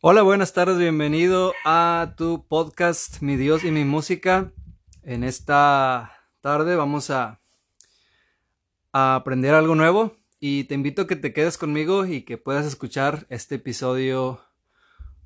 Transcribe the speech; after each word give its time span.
Hola, 0.00 0.22
buenas 0.22 0.52
tardes, 0.52 0.78
bienvenido 0.78 1.54
a 1.64 2.14
tu 2.16 2.46
podcast 2.46 3.20
Mi 3.20 3.34
Dios 3.34 3.64
y 3.64 3.72
mi 3.72 3.84
música. 3.84 4.52
En 5.02 5.24
esta 5.24 6.12
tarde 6.40 6.76
vamos 6.76 7.10
a, 7.10 7.40
aprender 8.92 9.56
algo 9.56 9.74
nuevo 9.74 10.16
y 10.38 10.64
te 10.64 10.76
invito 10.76 11.02
a 11.02 11.06
que 11.08 11.16
te 11.16 11.32
quedes 11.32 11.58
conmigo 11.58 12.06
y 12.06 12.22
que 12.22 12.38
puedas 12.38 12.64
escuchar 12.64 13.26
este 13.28 13.56
episodio 13.56 14.40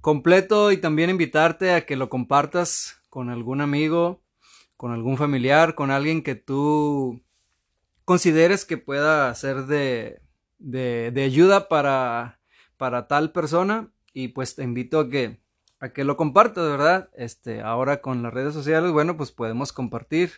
completo 0.01 0.73
y 0.73 0.79
también 0.79 1.11
invitarte 1.11 1.75
a 1.75 1.85
que 1.85 1.97
lo 1.97 2.09
compartas 2.09 2.97
con 3.11 3.29
algún 3.29 3.61
amigo, 3.61 4.23
con 4.79 4.93
algún 4.93 5.19
familiar, 5.19 5.75
con 5.75 5.91
alguien 5.91 6.23
que 6.23 6.35
tú 6.35 7.23
consideres 8.07 8.65
que 8.65 8.79
pueda 8.79 9.35
ser 9.35 9.67
de, 9.67 10.23
de, 10.59 11.11
de 11.11 11.25
ayuda 11.25 11.69
para, 11.69 12.41
para 12.79 13.07
tal 13.07 13.33
persona 13.33 13.93
y 14.13 14.29
pues 14.29 14.55
te 14.55 14.63
invito 14.63 15.01
a 15.01 15.09
que 15.11 15.43
a 15.83 15.93
que 15.93 16.05
lo 16.05 16.17
compartas, 16.17 16.65
¿verdad? 16.71 17.11
Este, 17.13 17.61
ahora 17.61 18.01
con 18.01 18.23
las 18.23 18.33
redes 18.33 18.55
sociales, 18.55 18.93
bueno, 18.93 19.17
pues 19.17 19.33
podemos 19.33 19.73
compartir, 19.73 20.31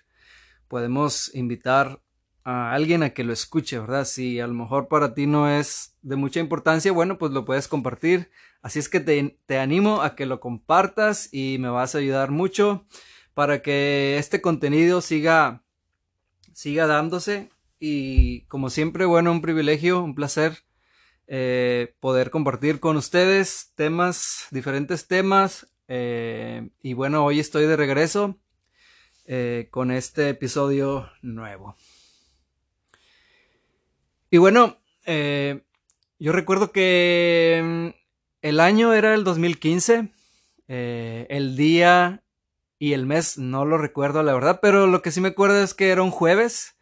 podemos 0.68 1.30
invitar 1.34 2.00
a 2.44 2.72
alguien 2.72 3.02
a 3.02 3.10
que 3.10 3.24
lo 3.24 3.34
escuche, 3.34 3.78
¿verdad? 3.78 4.06
Si 4.06 4.40
a 4.40 4.46
lo 4.46 4.54
mejor 4.54 4.88
para 4.88 5.12
ti 5.12 5.26
no 5.26 5.50
es 5.50 5.96
de 6.00 6.16
mucha 6.16 6.40
importancia, 6.40 6.92
bueno, 6.92 7.18
pues 7.18 7.32
lo 7.32 7.44
puedes 7.44 7.68
compartir. 7.68 8.30
Así 8.62 8.78
es 8.78 8.88
que 8.88 9.00
te, 9.00 9.38
te 9.44 9.58
animo 9.58 10.00
a 10.00 10.16
que 10.16 10.24
lo 10.24 10.40
compartas 10.40 11.28
y 11.30 11.58
me 11.60 11.68
vas 11.68 11.94
a 11.94 11.98
ayudar 11.98 12.30
mucho 12.30 12.86
para 13.34 13.60
que 13.60 14.16
este 14.16 14.40
contenido 14.40 15.02
siga, 15.02 15.62
siga 16.54 16.86
dándose. 16.86 17.50
Y 17.78 18.46
como 18.46 18.70
siempre, 18.70 19.04
bueno, 19.04 19.30
un 19.30 19.42
privilegio, 19.42 20.02
un 20.02 20.14
placer 20.14 20.64
eh, 21.26 21.94
poder 22.00 22.30
compartir 22.30 22.80
con 22.80 22.96
ustedes 22.96 23.72
temas, 23.74 24.46
diferentes 24.50 25.06
temas. 25.06 25.66
Eh, 25.88 26.70
y 26.82 26.92
bueno, 26.94 27.24
hoy 27.24 27.40
estoy 27.40 27.66
de 27.66 27.76
regreso 27.76 28.38
eh, 29.26 29.68
con 29.70 29.90
este 29.90 30.30
episodio 30.30 31.10
nuevo. 31.22 31.76
Y 34.30 34.38
bueno, 34.38 34.78
yo 35.06 36.32
recuerdo 36.32 36.72
que 36.72 37.60
mm, 37.62 38.04
el 38.44 38.60
año 38.60 38.92
era 38.92 39.14
el 39.14 39.24
2015, 39.24 40.12
eh, 40.68 41.26
el 41.30 41.56
día 41.56 42.22
y 42.78 42.92
el 42.92 43.06
mes 43.06 43.38
no 43.38 43.64
lo 43.64 43.78
recuerdo 43.78 44.22
la 44.22 44.34
verdad, 44.34 44.58
pero 44.60 44.86
lo 44.86 45.00
que 45.00 45.10
sí 45.10 45.22
me 45.22 45.28
acuerdo 45.28 45.62
es 45.62 45.72
que 45.72 45.88
era 45.88 46.02
un 46.02 46.10
jueves 46.10 46.76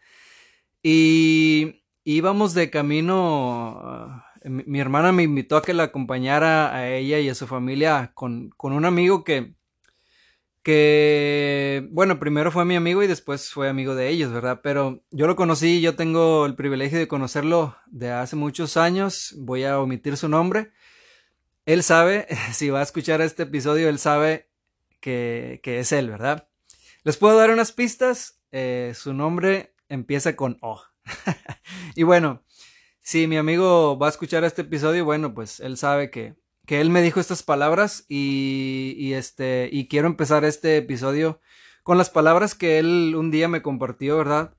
y 0.83 1.85
íbamos 2.03 2.55
de 2.55 2.71
camino 2.71 4.25
mi 4.45 4.81
hermana 4.81 5.13
me 5.13 5.23
invitó 5.23 5.57
a 5.57 5.63
que 5.63 5.75
la 5.75 5.85
acompañara 5.85 6.75
a 6.75 6.89
ella 6.91 7.19
y 7.19 7.29
a 7.29 7.35
su 7.35 7.47
familia 7.47 8.13
con, 8.15 8.51
con, 8.51 8.73
un 8.73 8.85
amigo 8.85 9.25
que, 9.25 9.55
que, 10.63 11.89
bueno, 11.91 12.19
primero 12.19 12.51
fue 12.51 12.65
mi 12.65 12.77
amigo 12.77 13.03
y 13.03 13.07
después 13.07 13.51
fue 13.51 13.69
amigo 13.69 13.95
de 13.95 14.09
ellos, 14.09 14.33
¿verdad? 14.33 14.61
Pero 14.63 15.03
yo 15.11 15.27
lo 15.27 15.37
conocí, 15.37 15.81
yo 15.81 15.97
tengo 15.97 16.47
el 16.47 16.55
privilegio 16.55 16.99
de 16.99 17.09
conocerlo 17.09 17.77
de 17.87 18.11
hace 18.11 18.37
muchos 18.37 18.77
años, 18.77 19.35
voy 19.39 19.65
a 19.65 19.81
omitir 19.81 20.17
su 20.17 20.29
nombre. 20.29 20.73
Él 21.67 21.83
sabe, 21.83 22.27
si 22.53 22.71
va 22.71 22.81
a 22.81 22.85
escuchar 22.85 23.21
este 23.21 23.45
episodio, 23.45 23.89
él 23.89 23.99
sabe 23.99 24.49
que, 25.01 25.61
que 25.63 25.81
es 25.81 25.93
él, 25.93 26.11
¿verdad? 26.11 26.49
Les 27.05 27.17
puedo 27.17 27.37
dar 27.37 27.51
unas 27.51 27.73
pistas, 27.73 28.41
eh, 28.53 28.93
su 28.95 29.13
nombre 29.15 29.75
empieza 29.89 30.37
con 30.37 30.59
O. 30.61 30.81
y 31.97 32.05
bueno, 32.05 32.45
si 33.03 33.27
mi 33.27 33.37
amigo 33.37 33.99
va 33.99 34.07
a 34.07 34.11
escuchar 34.11 34.45
este 34.45 34.63
episodio, 34.63 35.05
bueno, 35.05 35.35
pues 35.35 35.61
él 35.61 35.77
sabe 35.77 36.11
que, 36.11 36.35
que 36.67 36.81
él 36.81 36.91
me 36.91 37.03
dijo 37.03 37.21
estas 37.21 37.43
palabras 37.43 38.05
y, 38.09 38.95
y, 38.97 39.15
este, 39.15 39.69
y 39.71 39.89
quiero 39.89 40.07
empezar 40.07 40.45
este 40.45 40.77
episodio 40.79 41.41
con 41.83 41.99
las 41.99 42.11
palabras 42.11 42.55
que 42.55 42.79
él 42.79 43.15
un 43.17 43.31
día 43.31 43.49
me 43.49 43.63
compartió, 43.63 44.17
¿verdad? 44.17 44.55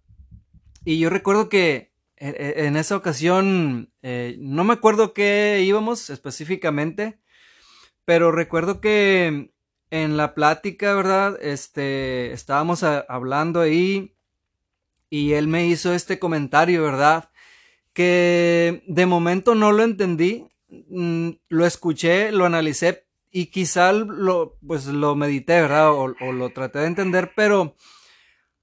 Y 0.85 0.99
yo 0.99 1.09
recuerdo 1.09 1.47
que 1.47 1.93
en 2.17 2.77
esa 2.77 2.95
ocasión, 2.95 3.91
eh, 4.01 4.37
no 4.39 4.63
me 4.63 4.73
acuerdo 4.73 5.13
qué 5.13 5.61
íbamos 5.65 6.09
específicamente, 6.09 7.19
pero 8.05 8.31
recuerdo 8.31 8.79
que 8.79 9.51
en 9.89 10.17
la 10.17 10.33
plática, 10.33 10.93
¿verdad? 10.95 11.37
Este, 11.41 12.31
estábamos 12.31 12.83
a, 12.83 12.99
hablando 13.09 13.59
ahí 13.59 14.15
y 15.09 15.33
él 15.33 15.47
me 15.47 15.67
hizo 15.67 15.93
este 15.93 16.17
comentario, 16.17 16.83
¿verdad? 16.83 17.29
Que 17.93 18.83
de 18.87 19.05
momento 19.05 19.55
no 19.55 19.71
lo 19.71 19.83
entendí, 19.83 20.47
mm, 20.67 21.29
lo 21.49 21.65
escuché, 21.65 22.31
lo 22.31 22.45
analicé 22.45 23.05
y 23.31 23.47
quizá 23.47 23.91
lo, 23.93 24.57
pues 24.65 24.85
lo 24.85 25.15
medité, 25.15 25.61
¿verdad? 25.61 25.91
O, 25.93 26.07
lo 26.07 26.49
traté 26.51 26.79
de 26.79 26.87
entender, 26.87 27.31
pero 27.35 27.75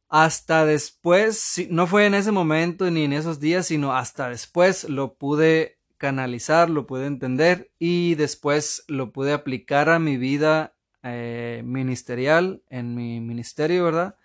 hasta 0.08 0.64
después, 0.64 1.66
no 1.70 1.86
fue 1.86 2.06
en 2.06 2.14
ese 2.14 2.32
momento 2.32 2.90
ni 2.90 3.04
en 3.04 3.12
esos 3.12 3.40
días, 3.40 3.66
sino 3.66 3.94
hasta 3.94 4.28
después 4.28 4.88
lo 4.88 5.14
pude 5.14 5.78
canalizar, 5.98 6.70
lo 6.70 6.86
pude 6.86 7.06
entender 7.06 7.70
y 7.78 8.14
después 8.14 8.84
lo 8.88 9.12
pude 9.12 9.32
aplicar 9.32 9.88
a 9.88 9.98
mi 9.98 10.16
vida 10.16 10.74
eh, 11.02 11.62
ministerial, 11.64 12.62
en 12.68 12.94
mi 12.94 13.20
ministerio, 13.20 13.84
¿verdad? 13.84 14.16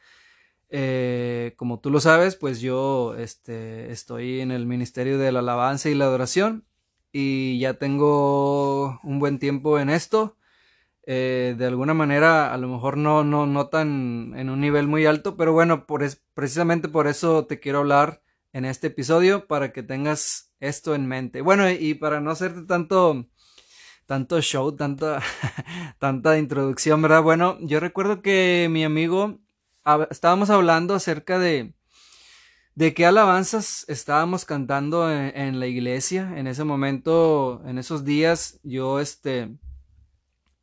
Eh, 0.69 1.53
como 1.57 1.79
tú 1.79 1.91
lo 1.91 1.99
sabes, 1.99 2.35
pues 2.35 2.59
yo 2.61 3.15
este, 3.15 3.91
estoy 3.91 4.41
en 4.41 4.51
el 4.51 4.65
Ministerio 4.65 5.17
de 5.17 5.31
la 5.31 5.39
Alabanza 5.39 5.89
y 5.89 5.95
la 5.95 6.05
Adoración 6.05 6.65
y 7.11 7.59
ya 7.59 7.75
tengo 7.75 8.99
un 9.03 9.19
buen 9.19 9.39
tiempo 9.39 9.79
en 9.79 9.89
esto. 9.89 10.37
Eh, 11.07 11.55
de 11.57 11.65
alguna 11.67 11.93
manera, 11.93 12.53
a 12.53 12.57
lo 12.57 12.67
mejor 12.67 12.97
no, 12.97 13.23
no, 13.23 13.45
no 13.45 13.67
tan 13.69 14.33
en 14.35 14.49
un 14.49 14.59
nivel 14.59 14.87
muy 14.87 15.05
alto, 15.05 15.37
pero 15.37 15.53
bueno, 15.53 15.85
por 15.85 16.03
es, 16.03 16.23
precisamente 16.33 16.89
por 16.89 17.07
eso 17.07 17.45
te 17.45 17.59
quiero 17.59 17.79
hablar 17.79 18.23
en 18.53 18.65
este 18.65 18.87
episodio 18.87 19.47
para 19.47 19.71
que 19.71 19.83
tengas 19.83 20.51
esto 20.59 20.95
en 20.95 21.07
mente. 21.07 21.41
Bueno, 21.41 21.69
y 21.69 21.93
para 21.93 22.21
no 22.21 22.31
hacerte 22.31 22.63
tanto, 22.63 23.27
tanto 24.07 24.41
show, 24.41 24.75
tanta, 24.75 25.21
tanta 25.99 26.37
introducción, 26.39 27.01
¿verdad? 27.01 27.21
Bueno, 27.23 27.57
yo 27.61 27.79
recuerdo 27.79 28.21
que 28.21 28.67
mi 28.71 28.83
amigo 28.83 29.39
estábamos 30.09 30.49
hablando 30.49 30.95
acerca 30.95 31.39
de, 31.39 31.73
de 32.75 32.93
qué 32.93 33.05
alabanzas 33.05 33.85
estábamos 33.87 34.45
cantando 34.45 35.11
en, 35.11 35.59
la 35.59 35.67
iglesia. 35.67 36.33
En 36.37 36.47
ese 36.47 36.63
momento, 36.63 37.61
en 37.65 37.77
esos 37.77 38.03
días, 38.03 38.59
yo 38.63 38.99
este 38.99 39.57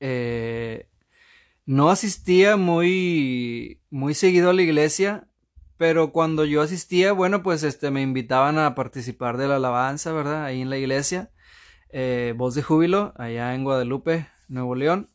eh, 0.00 0.88
no 1.64 1.90
asistía 1.90 2.56
muy, 2.56 3.80
muy 3.90 4.14
seguido 4.14 4.50
a 4.50 4.52
la 4.52 4.62
iglesia, 4.62 5.28
pero 5.76 6.12
cuando 6.12 6.44
yo 6.44 6.62
asistía, 6.62 7.12
bueno, 7.12 7.42
pues 7.42 7.62
este 7.62 7.90
me 7.90 8.02
invitaban 8.02 8.58
a 8.58 8.74
participar 8.74 9.36
de 9.36 9.48
la 9.48 9.56
alabanza, 9.56 10.12
¿verdad? 10.12 10.44
Ahí 10.44 10.60
en 10.60 10.70
la 10.70 10.78
iglesia. 10.78 11.30
Eh, 11.90 12.34
voz 12.36 12.54
de 12.54 12.62
júbilo, 12.62 13.12
allá 13.16 13.54
en 13.54 13.64
Guadalupe, 13.64 14.28
Nuevo 14.48 14.74
León. 14.74 15.10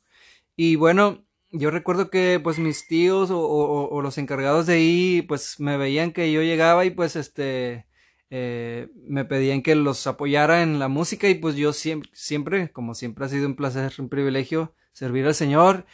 Y 0.56 0.76
bueno, 0.76 1.27
yo 1.52 1.72
recuerdo 1.72 2.10
que 2.10 2.40
pues 2.44 2.60
mis 2.60 2.88
tíos 2.88 3.30
o, 3.32 4.02
los 4.02 4.18
encargados 4.18 4.66
de 4.68 4.74
ahí 4.76 5.22
pues 5.22 5.60
me 5.60 5.78
veían 5.78 6.12
que 6.12 6.32
yo 6.32 6.42
llegaba 6.42 6.86
y 6.86 6.92
pues 6.92 7.16
este 7.16 7.88
eh, 8.30 8.90
me 9.08 9.26
pedían 9.26 9.62
que 9.62 9.76
los 9.76 10.06
apoyara 10.08 10.62
en 10.62 10.80
la 10.80 10.90
música 10.90 11.30
y 11.30 11.36
pues 11.36 11.56
yo 11.56 11.72
siempre, 11.74 12.10
siempre, 12.14 12.72
como 12.72 12.94
siempre 12.94 13.26
ha 13.26 13.30
sido 13.30 13.48
un 13.48 13.56
placer, 13.56 13.94
un 14.00 14.10
privilegio 14.10 14.76
servir 14.92 15.26
al 15.26 15.36
Señor, 15.36 15.86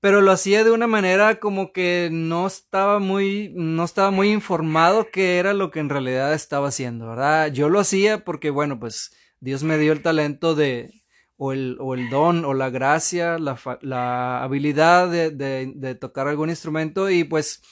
pero 0.00 0.20
lo 0.20 0.32
hacía 0.32 0.64
de 0.64 0.70
una 0.70 0.86
manera 0.86 1.40
como 1.40 1.72
que 1.72 2.10
no 2.12 2.46
estaba 2.46 2.98
muy, 2.98 3.52
no 3.54 3.84
estaba 3.84 4.10
muy 4.10 4.30
informado 4.30 5.08
qué 5.10 5.38
era 5.38 5.54
lo 5.54 5.70
que 5.70 5.80
en 5.80 5.88
realidad 5.88 6.34
estaba 6.34 6.68
haciendo, 6.68 7.08
¿verdad? 7.08 7.52
Yo 7.52 7.68
lo 7.68 7.80
hacía 7.80 8.24
porque 8.24 8.50
bueno 8.50 8.78
pues 8.78 9.12
Dios 9.40 9.62
me 9.62 9.78
dio 9.78 9.92
el 9.92 10.02
talento 10.02 10.54
de, 10.54 10.97
o 11.38 11.52
el, 11.52 11.78
o 11.80 11.94
el 11.94 12.10
don 12.10 12.44
o 12.44 12.52
la 12.52 12.68
gracia, 12.68 13.38
la, 13.38 13.58
la 13.80 14.42
habilidad 14.42 15.08
de, 15.08 15.30
de, 15.30 15.72
de, 15.74 15.94
tocar 15.94 16.26
algún 16.28 16.50
instrumento 16.50 17.08
y 17.08 17.24
pues 17.24 17.62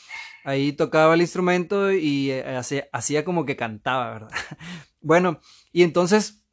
ahí 0.44 0.72
tocaba 0.72 1.14
el 1.14 1.20
instrumento 1.20 1.92
y 1.92 2.30
eh, 2.30 2.56
hacía, 2.56 2.88
hacía 2.92 3.24
como 3.24 3.44
que 3.44 3.56
cantaba, 3.56 4.12
¿verdad? 4.12 4.30
bueno, 5.00 5.40
y 5.72 5.82
entonces 5.82 6.44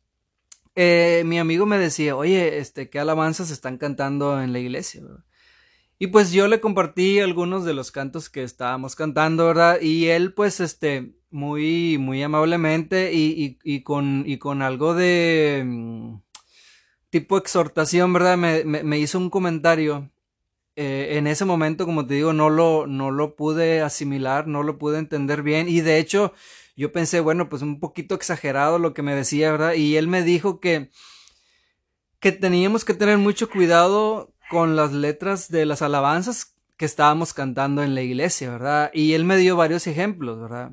eh, 0.76 1.22
mi 1.26 1.38
amigo 1.38 1.68
me 1.68 1.78
decía, 1.78 2.16
oye, 2.16 2.58
este, 2.58 2.90
¿qué 2.90 3.00
alabanzas 3.00 3.52
están 3.52 3.78
cantando 3.78 4.42
en 4.42 4.52
la 4.52 4.60
iglesia? 4.60 5.02
¿verdad? 5.04 5.24
Y 6.00 6.08
pues 6.08 6.32
yo 6.32 6.48
le 6.48 6.60
compartí 6.60 7.20
algunos 7.20 7.64
de 7.64 7.76
los 7.76 7.92
cantos 7.92 8.30
que 8.30 8.42
estábamos 8.42 8.96
cantando, 8.96 9.46
¿verdad? 9.46 9.80
Y 9.80 10.08
él 10.08 10.34
pues 10.34 10.60
este, 10.60 11.16
muy, 11.30 12.00
muy 12.00 12.24
amablemente 12.24 13.14
y, 13.14 13.60
y, 13.64 13.76
y 13.76 13.84
con, 13.84 14.24
y 14.26 14.40
con 14.40 14.64
algo 14.64 14.96
de 14.96 15.64
mm, 15.64 16.23
tipo 17.14 17.38
exhortación, 17.38 18.12
¿verdad? 18.12 18.38
Me, 18.38 18.64
me, 18.64 18.98
hizo 18.98 19.20
un 19.20 19.30
comentario. 19.30 20.10
Eh, 20.76 21.10
en 21.20 21.28
ese 21.28 21.46
momento, 21.46 21.86
como 21.86 22.08
te 22.08 22.16
digo, 22.16 22.34
no 22.34 22.50
lo, 22.50 22.88
no 22.88 23.12
lo 23.12 23.36
pude 23.36 23.82
asimilar, 23.82 24.48
no 24.48 24.64
lo 24.64 24.80
pude 24.80 24.98
entender 24.98 25.44
bien. 25.44 25.70
Y 25.70 25.82
de 25.82 26.00
hecho, 26.00 26.34
yo 26.76 26.92
pensé, 26.92 27.20
bueno, 27.20 27.50
pues 27.50 27.62
un 27.62 27.80
poquito 27.80 28.16
exagerado 28.16 28.80
lo 28.80 28.96
que 28.96 29.04
me 29.04 29.14
decía, 29.14 29.52
¿verdad? 29.52 29.74
Y 29.76 29.96
él 29.96 30.08
me 30.08 30.24
dijo 30.24 30.60
que, 30.60 30.90
que 32.20 32.32
teníamos 32.32 32.84
que 32.84 32.96
tener 32.96 33.20
mucho 33.20 33.48
cuidado 33.48 34.34
con 34.50 34.76
las 34.76 34.92
letras 34.92 35.50
de 35.50 35.68
las 35.68 35.84
alabanzas 35.84 36.56
que 36.78 36.86
estábamos 36.86 37.36
cantando 37.36 37.84
en 37.84 37.94
la 37.94 38.02
iglesia, 38.02 38.50
¿verdad? 38.50 38.90
Y 38.92 39.14
él 39.14 39.24
me 39.24 39.38
dio 39.38 39.56
varios 39.56 39.86
ejemplos, 39.86 40.42
¿verdad? 40.42 40.72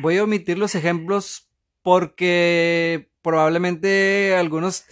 Voy 0.00 0.18
a 0.18 0.22
omitir 0.22 0.56
los 0.56 0.76
ejemplos 0.76 1.50
porque 1.82 3.10
probablemente 3.22 4.36
algunos 4.36 4.84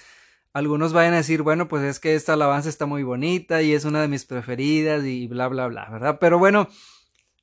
algunos 0.52 0.92
vayan 0.92 1.14
a 1.14 1.18
decir, 1.18 1.42
bueno, 1.42 1.68
pues 1.68 1.82
es 1.84 2.00
que 2.00 2.14
esta 2.14 2.34
alabanza 2.34 2.68
está 2.68 2.86
muy 2.86 3.02
bonita 3.02 3.62
y 3.62 3.72
es 3.72 3.84
una 3.84 4.00
de 4.00 4.08
mis 4.08 4.24
preferidas 4.24 5.04
y 5.04 5.26
bla, 5.28 5.48
bla, 5.48 5.68
bla, 5.68 5.88
¿verdad? 5.90 6.18
Pero 6.20 6.38
bueno, 6.38 6.68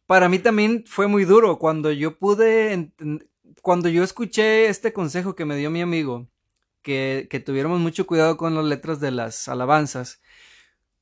para 0.05 0.29
mí 0.29 0.39
también 0.39 0.83
fue 0.87 1.07
muy 1.07 1.25
duro 1.25 1.57
cuando 1.59 1.91
yo 1.91 2.17
pude, 2.17 2.91
cuando 3.61 3.89
yo 3.89 4.03
escuché 4.03 4.67
este 4.67 4.93
consejo 4.93 5.35
que 5.35 5.45
me 5.45 5.57
dio 5.57 5.71
mi 5.71 5.81
amigo, 5.81 6.27
que, 6.81 7.27
que 7.29 7.39
tuviéramos 7.39 7.79
mucho 7.79 8.05
cuidado 8.05 8.37
con 8.37 8.55
las 8.55 8.65
letras 8.65 8.99
de 8.99 9.11
las 9.11 9.47
alabanzas, 9.47 10.21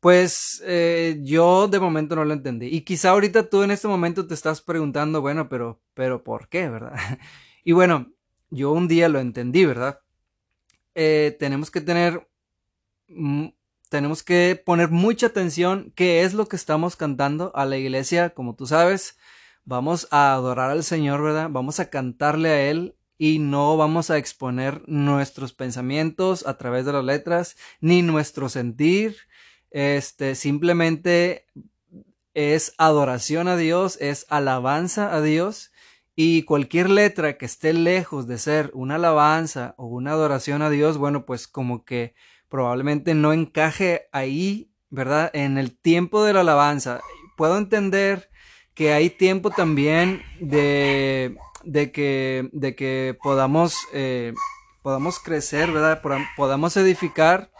pues 0.03 0.61
eh, 0.65 1.17
yo 1.23 1.69
de 1.69 1.79
momento 1.79 2.15
no 2.17 2.25
lo 2.25 2.33
entendí. 2.33 2.67
Y 2.67 2.81
quizá 2.81 3.11
ahorita 3.11 3.49
tú 3.49 3.63
en 3.63 3.71
este 3.71 3.87
momento 3.87 4.27
te 4.27 4.33
estás 4.33 4.61
preguntando, 4.61 5.21
bueno, 5.21 5.47
pero, 5.47 5.81
pero 5.93 6.23
¿por 6.25 6.49
qué, 6.49 6.69
verdad? 6.69 6.93
Y 7.65 7.71
bueno, 7.71 8.11
yo 8.49 8.73
un 8.73 8.89
día 8.89 9.07
lo 9.07 9.21
entendí, 9.21 9.63
¿verdad? 9.63 10.02
Eh, 10.95 11.35
tenemos 11.39 11.71
que 11.71 11.81
tener, 11.81 12.27
tenemos 13.89 14.23
que 14.23 14.61
poner 14.63 14.89
mucha 14.89 15.27
atención 15.27 15.91
qué 15.95 16.23
es 16.23 16.33
lo 16.33 16.47
que 16.47 16.55
estamos 16.55 16.95
cantando 16.95 17.51
a 17.55 17.65
la 17.65 17.77
iglesia, 17.77 18.31
como 18.31 18.55
tú 18.55 18.65
sabes. 18.67 19.17
Vamos 19.65 20.07
a 20.11 20.33
adorar 20.33 20.71
al 20.71 20.83
Señor, 20.83 21.23
¿verdad? 21.23 21.49
Vamos 21.49 21.79
a 21.79 21.89
cantarle 21.89 22.49
a 22.49 22.69
Él 22.69 22.95
y 23.17 23.39
no 23.39 23.77
vamos 23.77 24.09
a 24.09 24.17
exponer 24.17 24.81
nuestros 24.87 25.53
pensamientos 25.53 26.45
a 26.45 26.57
través 26.57 26.85
de 26.85 26.93
las 26.93 27.05
letras, 27.05 27.55
ni 27.79 28.01
nuestro 28.01 28.49
sentir. 28.49 29.17
Este, 29.71 30.35
simplemente 30.35 31.47
es 32.33 32.73
adoración 32.77 33.47
a 33.47 33.55
Dios, 33.55 33.97
es 34.01 34.25
alabanza 34.29 35.13
a 35.13 35.21
Dios 35.21 35.72
y 36.15 36.43
cualquier 36.43 36.89
letra 36.89 37.37
que 37.37 37.45
esté 37.45 37.73
lejos 37.73 38.27
de 38.27 38.37
ser 38.37 38.69
una 38.73 38.95
alabanza 38.95 39.73
o 39.77 39.87
una 39.87 40.11
adoración 40.11 40.61
a 40.61 40.69
Dios, 40.69 40.97
bueno, 40.97 41.25
pues 41.25 41.47
como 41.47 41.85
que 41.85 42.13
probablemente 42.49 43.15
no 43.15 43.33
encaje 43.33 44.07
ahí, 44.11 44.71
¿verdad? 44.91 45.31
En 45.33 45.57
el 45.57 45.75
tiempo 45.75 46.23
de 46.23 46.33
la 46.33 46.41
alabanza. 46.41 47.01
Puedo 47.35 47.57
entender 47.57 48.29
que 48.75 48.93
hay 48.93 49.09
tiempo 49.09 49.49
también 49.49 50.21
de, 50.39 51.35
de, 51.63 51.91
que, 51.91 52.49
de 52.51 52.75
que 52.75 53.17
podamos, 53.23 53.75
eh, 53.91 54.33
podamos 54.83 55.19
crecer, 55.19 55.71
¿verdad? 55.71 56.01
Podamos 56.35 56.77
edificar, 56.77 57.51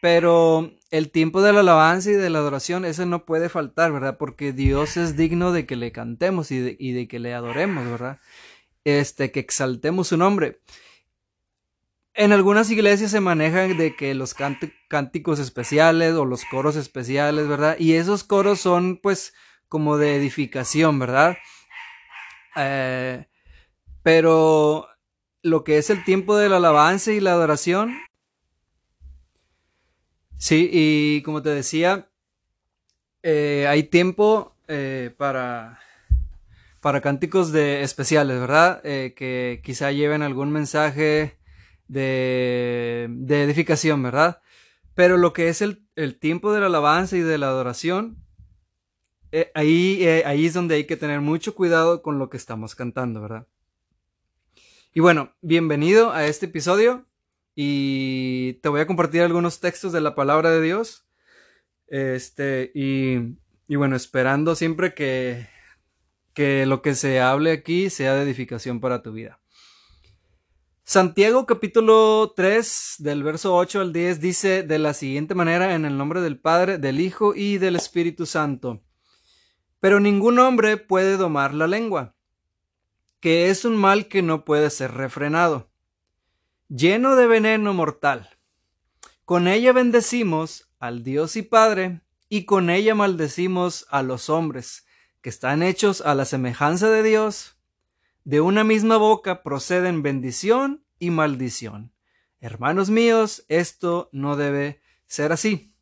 pero 0.00 0.70
el 0.94 1.10
tiempo 1.10 1.42
de 1.42 1.52
la 1.52 1.58
alabanza 1.58 2.10
y 2.10 2.14
de 2.14 2.30
la 2.30 2.38
adoración, 2.38 2.84
ese 2.84 3.04
no 3.04 3.24
puede 3.24 3.48
faltar, 3.48 3.90
¿verdad? 3.90 4.16
Porque 4.16 4.52
Dios 4.52 4.96
es 4.96 5.16
digno 5.16 5.50
de 5.50 5.66
que 5.66 5.74
le 5.74 5.90
cantemos 5.90 6.52
y 6.52 6.60
de, 6.60 7.08
que 7.08 7.18
le 7.18 7.34
adoremos, 7.34 7.84
¿verdad? 7.90 8.20
Este, 8.84 9.32
que 9.32 9.40
exaltemos 9.40 10.06
su 10.06 10.16
nombre. 10.16 10.60
En 12.12 12.32
algunas 12.32 12.70
iglesias 12.70 13.10
se 13.10 13.18
manejan 13.18 13.76
de 13.76 13.96
que 13.96 14.14
los 14.14 14.36
cánticos 14.86 15.40
especiales 15.40 16.14
o 16.14 16.24
los 16.24 16.44
coros 16.44 16.76
especiales, 16.76 17.48
¿verdad? 17.48 17.74
Y 17.76 17.94
esos 17.94 18.22
coros 18.22 18.60
son 18.60 19.00
pues 19.02 19.34
como 19.68 19.98
de 19.98 20.14
edificación, 20.14 21.00
¿verdad? 21.00 21.36
Eh, 22.54 23.26
pero 24.04 24.86
lo 25.42 25.64
que 25.64 25.78
es 25.78 25.90
el 25.90 26.04
tiempo 26.04 26.36
de 26.36 26.48
la 26.48 26.58
alabanza 26.58 27.10
y 27.10 27.18
la 27.18 27.32
adoración, 27.32 27.98
Sí, 30.44 30.68
y 30.70 31.22
como 31.22 31.40
te 31.40 31.48
decía, 31.48 32.10
eh, 33.22 33.66
hay 33.66 33.84
tiempo 33.84 34.54
eh, 34.68 35.10
para, 35.16 35.80
para 36.82 37.00
cánticos 37.00 37.50
de 37.50 37.80
especiales, 37.80 38.38
¿verdad? 38.38 38.82
Eh, 38.84 39.14
que 39.16 39.62
quizá 39.64 39.90
lleven 39.90 40.20
algún 40.20 40.52
mensaje 40.52 41.38
de, 41.88 43.06
de, 43.08 43.42
edificación, 43.42 44.02
¿verdad? 44.02 44.42
Pero 44.94 45.16
lo 45.16 45.32
que 45.32 45.48
es 45.48 45.62
el, 45.62 45.86
el, 45.96 46.18
tiempo 46.18 46.52
de 46.52 46.60
la 46.60 46.66
alabanza 46.66 47.16
y 47.16 47.20
de 47.20 47.38
la 47.38 47.46
adoración, 47.46 48.18
ahí, 49.54 50.06
ahí 50.26 50.44
es 50.44 50.52
donde 50.52 50.74
hay 50.74 50.84
que 50.84 50.98
tener 50.98 51.22
mucho 51.22 51.54
cuidado 51.54 52.02
con 52.02 52.18
lo 52.18 52.28
que 52.28 52.36
estamos 52.36 52.74
cantando, 52.74 53.22
¿verdad? 53.22 53.46
Y 54.92 55.00
bueno, 55.00 55.32
bienvenido 55.40 56.12
a 56.12 56.26
este 56.26 56.44
episodio 56.44 57.06
y 57.54 58.54
te 58.54 58.68
voy 58.68 58.80
a 58.80 58.86
compartir 58.86 59.22
algunos 59.22 59.60
textos 59.60 59.92
de 59.92 60.00
la 60.00 60.14
palabra 60.14 60.50
de 60.50 60.60
Dios. 60.60 61.06
Este, 61.86 62.72
y, 62.74 63.36
y 63.68 63.76
bueno, 63.76 63.94
esperando 63.94 64.56
siempre 64.56 64.94
que, 64.94 65.48
que 66.32 66.66
lo 66.66 66.82
que 66.82 66.94
se 66.94 67.20
hable 67.20 67.52
aquí 67.52 67.90
sea 67.90 68.14
de 68.14 68.22
edificación 68.22 68.80
para 68.80 69.02
tu 69.02 69.12
vida. 69.12 69.40
Santiago 70.86 71.46
capítulo 71.46 72.34
3 72.36 72.96
del 72.98 73.22
verso 73.22 73.56
8 73.56 73.80
al 73.80 73.92
10 73.92 74.20
dice 74.20 74.62
de 74.62 74.78
la 74.78 74.92
siguiente 74.92 75.34
manera 75.34 75.74
en 75.74 75.86
el 75.86 75.96
nombre 75.96 76.20
del 76.20 76.38
Padre, 76.38 76.76
del 76.76 77.00
Hijo 77.00 77.34
y 77.34 77.56
del 77.56 77.76
Espíritu 77.76 78.26
Santo. 78.26 78.82
Pero 79.80 80.00
ningún 80.00 80.38
hombre 80.38 80.76
puede 80.76 81.16
domar 81.16 81.54
la 81.54 81.66
lengua, 81.66 82.14
que 83.20 83.48
es 83.48 83.64
un 83.64 83.76
mal 83.76 84.08
que 84.08 84.20
no 84.20 84.44
puede 84.44 84.68
ser 84.68 84.92
refrenado 84.92 85.70
lleno 86.68 87.14
de 87.16 87.26
veneno 87.26 87.74
mortal. 87.74 88.30
Con 89.24 89.48
ella 89.48 89.72
bendecimos 89.72 90.70
al 90.78 91.02
Dios 91.02 91.36
y 91.36 91.42
Padre, 91.42 92.00
y 92.28 92.44
con 92.44 92.70
ella 92.70 92.94
maldecimos 92.94 93.86
a 93.90 94.02
los 94.02 94.30
hombres, 94.30 94.86
que 95.20 95.28
están 95.30 95.62
hechos 95.62 96.00
a 96.00 96.14
la 96.14 96.24
semejanza 96.24 96.90
de 96.90 97.02
Dios. 97.02 97.56
De 98.24 98.40
una 98.40 98.64
misma 98.64 98.96
boca 98.96 99.42
proceden 99.42 100.02
bendición 100.02 100.84
y 100.98 101.10
maldición. 101.10 101.92
Hermanos 102.40 102.90
míos, 102.90 103.44
esto 103.48 104.08
no 104.12 104.36
debe 104.36 104.80
ser 105.06 105.32
así. 105.32 105.74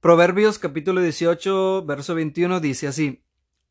Proverbios 0.00 0.58
capítulo 0.58 1.00
18, 1.00 1.84
verso 1.86 2.14
21 2.16 2.60
dice 2.60 2.88
así, 2.88 3.24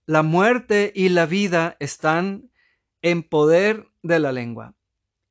La 0.06 0.24
muerte 0.24 0.94
y 0.96 1.10
la 1.10 1.26
vida 1.26 1.76
están 1.80 2.52
en 3.02 3.24
poder 3.24 3.90
de 4.02 4.20
la 4.20 4.32
lengua 4.32 4.76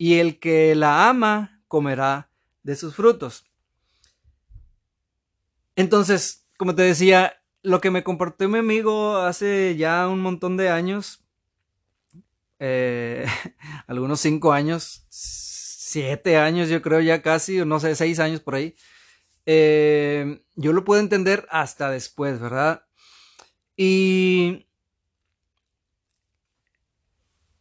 y 0.01 0.19
el 0.19 0.39
que 0.39 0.75
la 0.75 1.11
ama 1.11 1.61
comerá 1.69 2.31
de 2.63 2.75
sus 2.75 2.95
frutos. 2.95 3.45
Entonces, 5.77 6.47
como 6.57 6.75
te 6.75 6.81
decía, 6.81 7.35
lo 7.63 7.83
que 7.83 7.91
me 7.91 8.03
compartió 8.03 8.49
mi 8.49 8.61
amigo 8.61 9.19
hace 9.19 9.77
ya 9.77 10.09
un 10.09 10.21
montón 10.21 10.57
de 10.57 10.71
años, 10.71 11.23
eh, 12.61 13.27
algunos 13.87 14.21
cinco 14.21 14.55
años, 14.55 15.05
siete 15.11 16.39
años 16.39 16.71
yo 16.71 16.81
creo 16.81 17.03
ya 17.03 17.21
casi, 17.21 17.63
no 17.67 17.79
sé, 17.79 17.95
seis 17.95 18.21
años 18.21 18.41
por 18.41 18.55
ahí, 18.55 18.77
eh, 19.45 20.41
yo 20.57 20.73
lo 20.73 20.83
puedo 20.83 21.03
entender 21.03 21.47
hasta 21.51 21.91
después, 21.91 22.41
¿verdad? 22.41 22.87
Y 23.77 24.67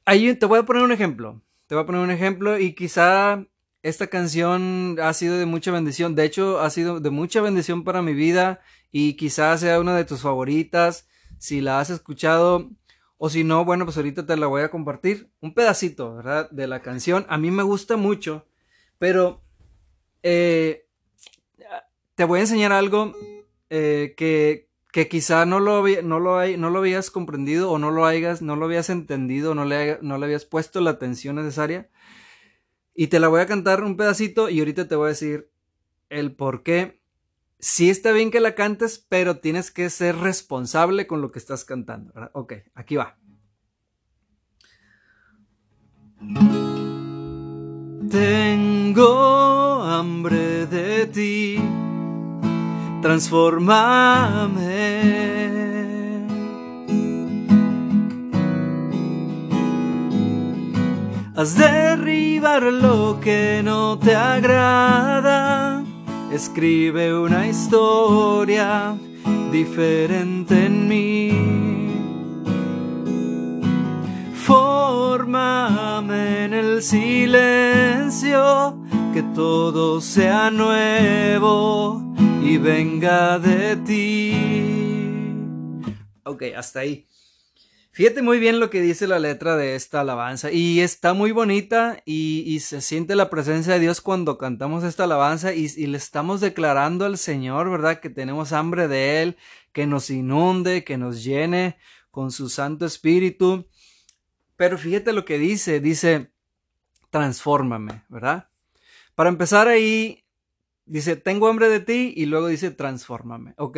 ahí 0.05 0.33
te 0.35 0.45
voy 0.45 0.59
a 0.59 0.63
poner 0.63 0.83
un 0.83 0.93
ejemplo. 0.93 1.43
Te 1.69 1.75
voy 1.75 1.83
a 1.83 1.85
poner 1.85 2.01
un 2.01 2.09
ejemplo 2.09 2.57
y 2.57 2.73
quizá 2.73 3.45
esta 3.83 4.07
canción 4.07 4.97
ha 4.99 5.13
sido 5.13 5.37
de 5.37 5.45
mucha 5.45 5.71
bendición. 5.71 6.15
De 6.15 6.25
hecho, 6.25 6.59
ha 6.61 6.71
sido 6.71 6.99
de 6.99 7.11
mucha 7.11 7.41
bendición 7.41 7.83
para 7.83 8.01
mi 8.01 8.15
vida 8.15 8.59
y 8.91 9.13
quizá 9.13 9.55
sea 9.55 9.79
una 9.79 9.95
de 9.95 10.03
tus 10.03 10.21
favoritas. 10.21 11.07
Si 11.37 11.61
la 11.61 11.79
has 11.79 11.91
escuchado 11.91 12.71
o 13.19 13.29
si 13.29 13.43
no, 13.43 13.65
bueno, 13.65 13.85
pues 13.85 13.97
ahorita 13.97 14.25
te 14.25 14.35
la 14.35 14.47
voy 14.47 14.63
a 14.63 14.71
compartir. 14.71 15.29
Un 15.41 15.53
pedacito, 15.53 16.15
¿verdad? 16.15 16.49
De 16.49 16.65
la 16.65 16.81
canción. 16.81 17.27
A 17.29 17.37
mí 17.37 17.51
me 17.51 17.61
gusta 17.61 17.97
mucho, 17.97 18.47
pero 18.97 19.43
eh, 20.23 20.87
te 22.15 22.23
voy 22.23 22.39
a 22.39 22.41
enseñar 22.41 22.71
algo 22.71 23.13
eh, 23.69 24.15
que, 24.17 24.68
que 24.91 25.07
quizá 25.07 25.45
no 25.45 25.59
lo, 25.59 25.85
no, 26.03 26.19
lo 26.19 26.37
hay, 26.37 26.57
no 26.57 26.69
lo 26.69 26.79
habías 26.79 27.11
comprendido 27.11 27.71
o 27.71 27.77
no 27.77 27.91
lo, 27.91 28.05
hayas, 28.05 28.41
no 28.41 28.55
lo 28.55 28.65
habías 28.65 28.89
entendido, 28.89 29.53
no 29.53 29.65
le, 29.65 29.99
no 30.01 30.17
le 30.17 30.25
habías 30.25 30.45
puesto 30.45 30.81
la 30.81 30.91
atención 30.91 31.35
necesaria. 31.35 31.89
Y 32.95 33.07
te 33.07 33.19
la 33.19 33.27
voy 33.27 33.41
a 33.41 33.45
cantar 33.45 33.83
un 33.83 33.97
pedacito 33.97 34.49
y 34.49 34.59
ahorita 34.59 34.87
te 34.87 34.95
voy 34.95 35.05
a 35.05 35.09
decir 35.09 35.51
el 36.09 36.35
por 36.35 36.63
qué. 36.63 37.01
Sí 37.59 37.89
está 37.89 38.11
bien 38.11 38.31
que 38.31 38.39
la 38.39 38.55
cantes, 38.55 39.05
pero 39.07 39.39
tienes 39.39 39.69
que 39.69 39.89
ser 39.89 40.17
responsable 40.17 41.07
con 41.07 41.21
lo 41.21 41.31
que 41.31 41.39
estás 41.39 41.65
cantando. 41.65 42.13
Ok, 42.33 42.53
aquí 42.73 42.95
va. 42.95 43.17
Tengo 48.09 49.83
hambre 49.83 50.65
de 50.65 51.05
ti 51.05 51.78
transformame. 53.01 54.59
Haz 61.35 61.55
derribar 61.55 62.63
lo 62.63 63.19
que 63.21 63.61
no 63.63 63.97
te 63.97 64.15
agrada. 64.15 65.83
Escribe 66.33 67.17
una 67.17 67.47
historia 67.47 68.95
diferente 69.51 70.65
en 70.65 70.87
mí. 70.89 71.31
Fórmame 74.33 76.45
en 76.45 76.53
el 76.53 76.83
silencio, 76.83 78.77
que 79.13 79.23
todo 79.33 80.01
sea 80.01 80.51
nuevo 80.51 82.08
y 82.41 82.57
venga 82.57 83.39
de 83.39 83.75
ti. 83.77 84.33
Ok, 86.23 86.43
hasta 86.55 86.81
ahí. 86.81 87.07
Fíjate 87.91 88.21
muy 88.21 88.39
bien 88.39 88.59
lo 88.59 88.69
que 88.69 88.81
dice 88.81 89.07
la 89.07 89.19
letra 89.19 89.57
de 89.57 89.75
esta 89.75 90.01
alabanza 90.01 90.51
y 90.51 90.79
está 90.79 91.13
muy 91.13 91.31
bonita 91.31 92.01
y, 92.05 92.59
se 92.61 92.81
siente 92.81 93.15
la 93.15 93.29
presencia 93.29 93.73
de 93.73 93.79
Dios 93.79 93.99
cuando 93.99 94.37
cantamos 94.37 94.83
esta 94.83 95.03
alabanza 95.05 95.53
y, 95.53 95.67
y, 95.75 95.87
le 95.87 95.97
estamos 95.97 96.39
declarando 96.39 97.05
al 97.05 97.17
Señor, 97.17 97.69
¿verdad? 97.69 97.99
Que 97.99 98.09
tenemos 98.09 98.53
hambre 98.53 98.87
de 98.87 99.21
Él, 99.21 99.37
que 99.73 99.87
nos 99.87 100.09
inunde, 100.09 100.83
que 100.83 100.97
nos 100.97 101.23
llene 101.23 101.77
con 102.11 102.31
su 102.31 102.47
Santo 102.47 102.85
Espíritu. 102.85 103.67
Pero 104.55 104.77
fíjate 104.77 105.11
lo 105.11 105.25
que 105.25 105.37
dice, 105.37 105.79
dice, 105.79 106.31
transfórmame, 107.09 108.03
¿verdad? 108.07 108.49
Para 109.15 109.29
empezar 109.29 109.67
ahí, 109.67 110.23
dice, 110.89 111.15
tengo 111.15 111.47
hambre 111.47 111.69
de 111.69 111.79
ti 111.79 112.13
y 112.15 112.25
luego 112.25 112.47
dice, 112.47 112.71
transfórmame. 112.71 113.53
Ok, 113.57 113.77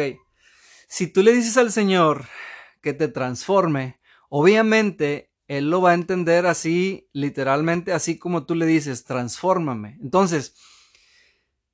si 0.88 1.08
tú 1.08 1.22
le 1.22 1.34
dices 1.34 1.58
al 1.58 1.72
Señor 1.72 2.26
que 2.82 2.94
te 2.94 3.08
transforme, 3.08 4.02
Obviamente, 4.34 5.30
él 5.50 5.70
lo 5.70 5.82
va 5.82 5.92
a 5.92 5.94
entender 5.94 6.46
así, 6.46 7.10
literalmente, 7.12 7.92
así 7.92 8.18
como 8.18 8.46
tú 8.46 8.56
le 8.56 8.66
dices, 8.66 9.04
transfórmame. 9.04 9.98
Entonces, 10.02 10.56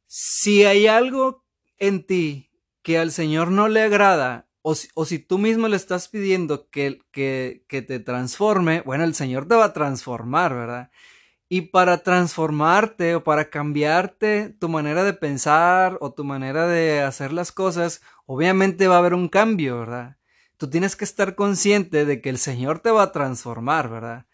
si 0.07 0.65
hay 0.65 0.87
algo 0.87 1.45
en 1.77 2.03
ti 2.03 2.49
que 2.81 2.97
al 2.97 3.11
Señor 3.11 3.51
no 3.51 3.67
le 3.67 3.83
agrada, 3.83 4.49
o 4.63 4.73
si, 4.73 5.19
tú 5.19 5.37
mismo 5.37 5.67
le 5.67 5.75
estás 5.75 6.07
pidiendo 6.07 6.67
que, 6.71 6.99
que, 7.11 7.63
que 7.67 7.83
te 7.83 7.99
transforme, 7.99 8.81
bueno, 8.81 9.03
el 9.03 9.13
Señor 9.13 9.47
te 9.47 9.53
va 9.53 9.65
a 9.65 9.73
transformar, 9.73 10.55
¿verdad? 10.55 10.91
Y 11.49 11.61
para 11.61 11.99
transformarte 11.99 13.15
o 13.15 13.23
para 13.23 13.49
cambiarte 13.49 14.55
tu 14.59 14.69
manera 14.69 15.03
de 15.03 15.13
pensar 15.13 15.97
o 16.01 16.11
tu 16.13 16.23
manera 16.23 16.67
de 16.67 17.01
hacer 17.01 17.31
las 17.31 17.51
cosas, 17.51 18.01
obviamente 18.25 18.87
va 18.87 18.95
a 18.95 18.99
haber 18.99 19.13
un 19.13 19.29
cambio, 19.29 19.79
¿verdad? 19.79 20.17
tú 20.57 20.69
tienes 20.69 20.95
que 20.95 21.05
estar 21.05 21.35
consciente 21.35 22.05
de 22.05 22.21
que 22.21 22.29
el 22.29 22.37
Señor 22.37 22.79
te 22.79 22.91
va 22.91 23.03
a 23.03 23.11
transformar, 23.11 23.89
¿verdad? 23.89 24.25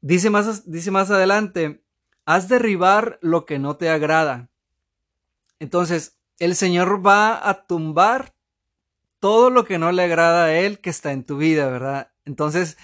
Dice 0.00 0.30
más, 0.30 0.70
dice 0.70 0.90
más 0.90 1.10
adelante, 1.10 1.84
haz 2.24 2.48
derribar 2.48 3.18
lo 3.20 3.44
que 3.44 3.58
no 3.58 3.76
te 3.76 3.90
agrada. 3.90 4.48
Entonces, 5.58 6.18
el 6.38 6.56
Señor 6.56 7.06
va 7.06 7.48
a 7.48 7.66
tumbar 7.66 8.34
todo 9.20 9.50
lo 9.50 9.64
que 9.64 9.78
no 9.78 9.92
le 9.92 10.04
agrada 10.04 10.44
a 10.44 10.54
Él 10.54 10.78
que 10.80 10.90
está 10.90 11.12
en 11.12 11.24
tu 11.24 11.36
vida, 11.36 11.68
¿verdad? 11.68 12.12
Entonces, 12.24 12.78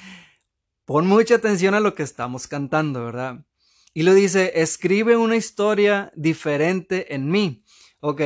pon 0.85 1.07
mucha 1.07 1.37
atención 1.37 1.75
a 1.75 1.81
lo 1.81 1.95
que 1.95 2.03
estamos 2.03 2.47
cantando, 2.47 3.05
¿verdad? 3.05 3.45
Y 3.93 4.03
lo 4.03 4.15
dice, 4.15 4.53
escribe 4.61 5.17
una 5.17 5.37
historia 5.37 6.13
diferente 6.17 7.15
en 7.15 7.31
mí. 7.31 7.65
Ok, 8.01 8.21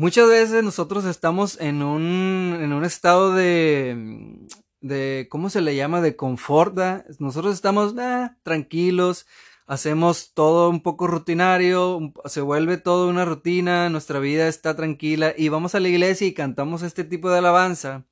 Muchas 0.00 0.30
veces 0.30 0.64
nosotros 0.64 1.04
estamos 1.04 1.60
en 1.60 1.82
un, 1.82 2.56
en 2.58 2.72
un 2.72 2.86
estado 2.86 3.34
de, 3.34 4.48
de, 4.80 5.28
¿cómo 5.30 5.50
se 5.50 5.60
le 5.60 5.76
llama? 5.76 6.00
De 6.00 6.16
confort. 6.16 6.74
Nosotros 7.18 7.52
estamos 7.52 7.94
ah, 7.98 8.34
tranquilos, 8.42 9.26
hacemos 9.66 10.32
todo 10.32 10.70
un 10.70 10.82
poco 10.82 11.06
rutinario, 11.06 12.14
se 12.24 12.40
vuelve 12.40 12.78
todo 12.78 13.10
una 13.10 13.26
rutina, 13.26 13.90
nuestra 13.90 14.20
vida 14.20 14.48
está 14.48 14.74
tranquila 14.74 15.34
y 15.36 15.50
vamos 15.50 15.74
a 15.74 15.80
la 15.80 15.88
iglesia 15.88 16.26
y 16.26 16.32
cantamos 16.32 16.80
este 16.82 17.04
tipo 17.04 17.28
de 17.28 17.36
alabanza 17.36 18.06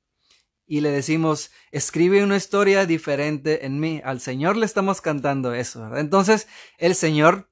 y 0.69 0.81
le 0.81 0.91
decimos, 0.91 1.49
escribe 1.71 2.23
una 2.23 2.37
historia 2.37 2.85
diferente 2.85 3.65
en 3.65 3.79
mí. 3.79 4.01
Al 4.05 4.21
Señor 4.21 4.55
le 4.55 4.67
estamos 4.67 5.01
cantando 5.01 5.55
eso, 5.55 5.81
¿verdad? 5.81 5.99
Entonces, 5.99 6.47
el 6.77 6.93
Señor 6.93 7.49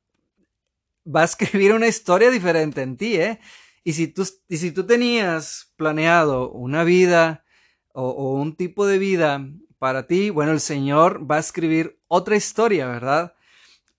va 1.04 1.22
a 1.22 1.26
escribir 1.26 1.74
una 1.74 1.88
historia 1.88 2.30
diferente 2.30 2.84
en 2.84 2.96
ti, 2.96 3.16
¿eh? 3.16 3.40
Y 3.84 3.94
si 3.94 4.08
tú, 4.08 4.24
y 4.48 4.58
si 4.58 4.72
tú 4.72 4.86
tenías 4.86 5.74
planeado 5.78 6.52
una 6.52 6.84
vida 6.84 7.44
o, 7.92 8.34
un 8.34 8.56
tipo 8.56 8.86
de 8.86 9.00
vida 9.00 9.50
para 9.80 10.06
ti, 10.06 10.30
bueno, 10.30 10.52
el 10.52 10.60
Señor 10.60 11.30
va 11.30 11.38
a 11.38 11.40
escribir 11.40 12.00
otra 12.08 12.36
historia, 12.36 12.86
¿verdad? 12.86 13.34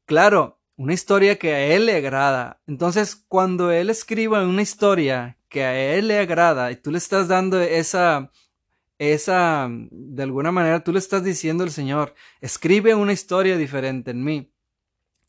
Claro, 0.04 0.60
una 0.76 0.94
historia 0.94 1.38
que 1.40 1.54
a 1.54 1.66
Él 1.66 1.86
le 1.86 1.96
agrada. 1.96 2.60
Entonces, 2.68 3.16
cuando 3.16 3.72
Él 3.72 3.90
escriba 3.90 4.46
una 4.46 4.62
historia 4.62 5.38
que 5.48 5.64
a 5.64 5.96
Él 5.96 6.06
le 6.08 6.18
agrada 6.18 6.70
y 6.70 6.76
tú 6.76 6.92
le 6.92 6.98
estás 6.98 7.26
dando 7.26 7.60
esa, 7.60 8.30
esa, 8.98 9.68
de 9.70 10.22
alguna 10.22 10.52
manera, 10.52 10.84
tú 10.84 10.92
le 10.92 10.98
estás 10.98 11.24
diciendo 11.24 11.64
al 11.64 11.70
Señor, 11.70 12.14
escribe 12.40 12.94
una 12.94 13.12
historia 13.12 13.56
diferente 13.56 14.10
en 14.10 14.24
mí. 14.24 14.52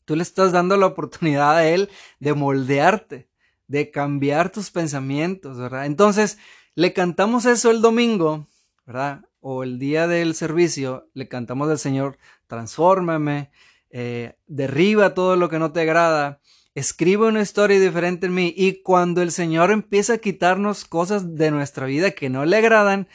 Tú 0.04 0.16
le 0.16 0.22
estás 0.22 0.52
dando 0.52 0.76
la 0.76 0.86
oportunidad 0.86 1.56
a 1.56 1.68
Él 1.68 1.88
de 2.18 2.34
moldearte 2.34 3.30
de 3.70 3.92
cambiar 3.92 4.50
tus 4.50 4.72
pensamientos, 4.72 5.56
¿verdad? 5.56 5.86
Entonces, 5.86 6.38
le 6.74 6.92
cantamos 6.92 7.46
eso 7.46 7.70
el 7.70 7.80
domingo, 7.80 8.48
¿verdad? 8.84 9.26
O 9.38 9.62
el 9.62 9.78
día 9.78 10.08
del 10.08 10.34
servicio, 10.34 11.08
le 11.14 11.28
cantamos 11.28 11.70
al 11.70 11.78
Señor, 11.78 12.18
transfórmame, 12.48 13.52
eh, 13.90 14.34
derriba 14.48 15.14
todo 15.14 15.36
lo 15.36 15.48
que 15.48 15.60
no 15.60 15.70
te 15.70 15.82
agrada, 15.82 16.40
escribe 16.74 17.28
una 17.28 17.42
historia 17.42 17.78
diferente 17.78 18.26
en 18.26 18.34
mí. 18.34 18.52
Y 18.56 18.82
cuando 18.82 19.22
el 19.22 19.30
Señor 19.30 19.70
empieza 19.70 20.14
a 20.14 20.18
quitarnos 20.18 20.84
cosas 20.84 21.36
de 21.36 21.52
nuestra 21.52 21.86
vida 21.86 22.10
que 22.10 22.28
no 22.28 22.44
le 22.46 22.56
agradan, 22.56 23.06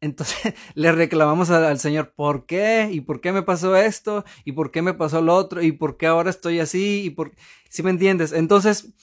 entonces 0.00 0.54
le 0.74 0.92
reclamamos 0.92 1.50
al 1.50 1.78
Señor, 1.78 2.12
¿por 2.14 2.46
qué? 2.46 2.88
¿Y 2.92 3.00
por 3.00 3.20
qué 3.20 3.32
me 3.32 3.42
pasó 3.42 3.76
esto? 3.76 4.24
¿Y 4.44 4.52
por 4.52 4.70
qué 4.70 4.82
me 4.82 4.94
pasó 4.94 5.20
lo 5.20 5.34
otro? 5.34 5.62
¿Y 5.62 5.72
por 5.72 5.96
qué 5.96 6.06
ahora 6.06 6.30
estoy 6.30 6.60
así? 6.60 7.02
¿Y 7.04 7.10
por 7.10 7.32
¿Sí 7.68 7.82
me 7.82 7.90
entiendes? 7.90 8.32
Entonces, 8.32 8.94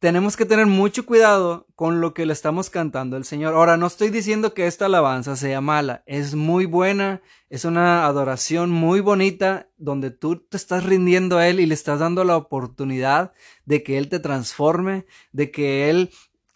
tenemos 0.00 0.36
que 0.36 0.46
tener 0.46 0.66
mucho 0.66 1.04
cuidado 1.06 1.66
con 1.74 2.00
lo 2.00 2.14
que 2.14 2.24
le 2.24 2.32
estamos 2.32 2.70
cantando 2.70 3.16
al 3.16 3.24
Señor. 3.24 3.54
Ahora, 3.54 3.76
no 3.76 3.86
estoy 3.86 4.10
diciendo 4.10 4.54
que 4.54 4.66
esta 4.66 4.86
alabanza 4.86 5.34
sea 5.34 5.60
mala, 5.60 6.04
es 6.06 6.36
muy 6.36 6.66
buena, 6.66 7.20
es 7.50 7.64
una 7.64 8.06
adoración 8.06 8.70
muy 8.70 9.00
bonita 9.00 9.68
donde 9.76 10.10
tú 10.10 10.36
te 10.36 10.56
estás 10.56 10.84
rindiendo 10.84 11.38
a 11.38 11.48
Él 11.48 11.58
y 11.58 11.66
le 11.66 11.74
estás 11.74 11.98
dando 11.98 12.22
la 12.22 12.36
oportunidad 12.36 13.32
de 13.64 13.82
que 13.82 13.98
Él 13.98 14.08
te 14.08 14.20
transforme, 14.20 15.06
de 15.32 15.50
que 15.50 15.90
Él 15.90 16.10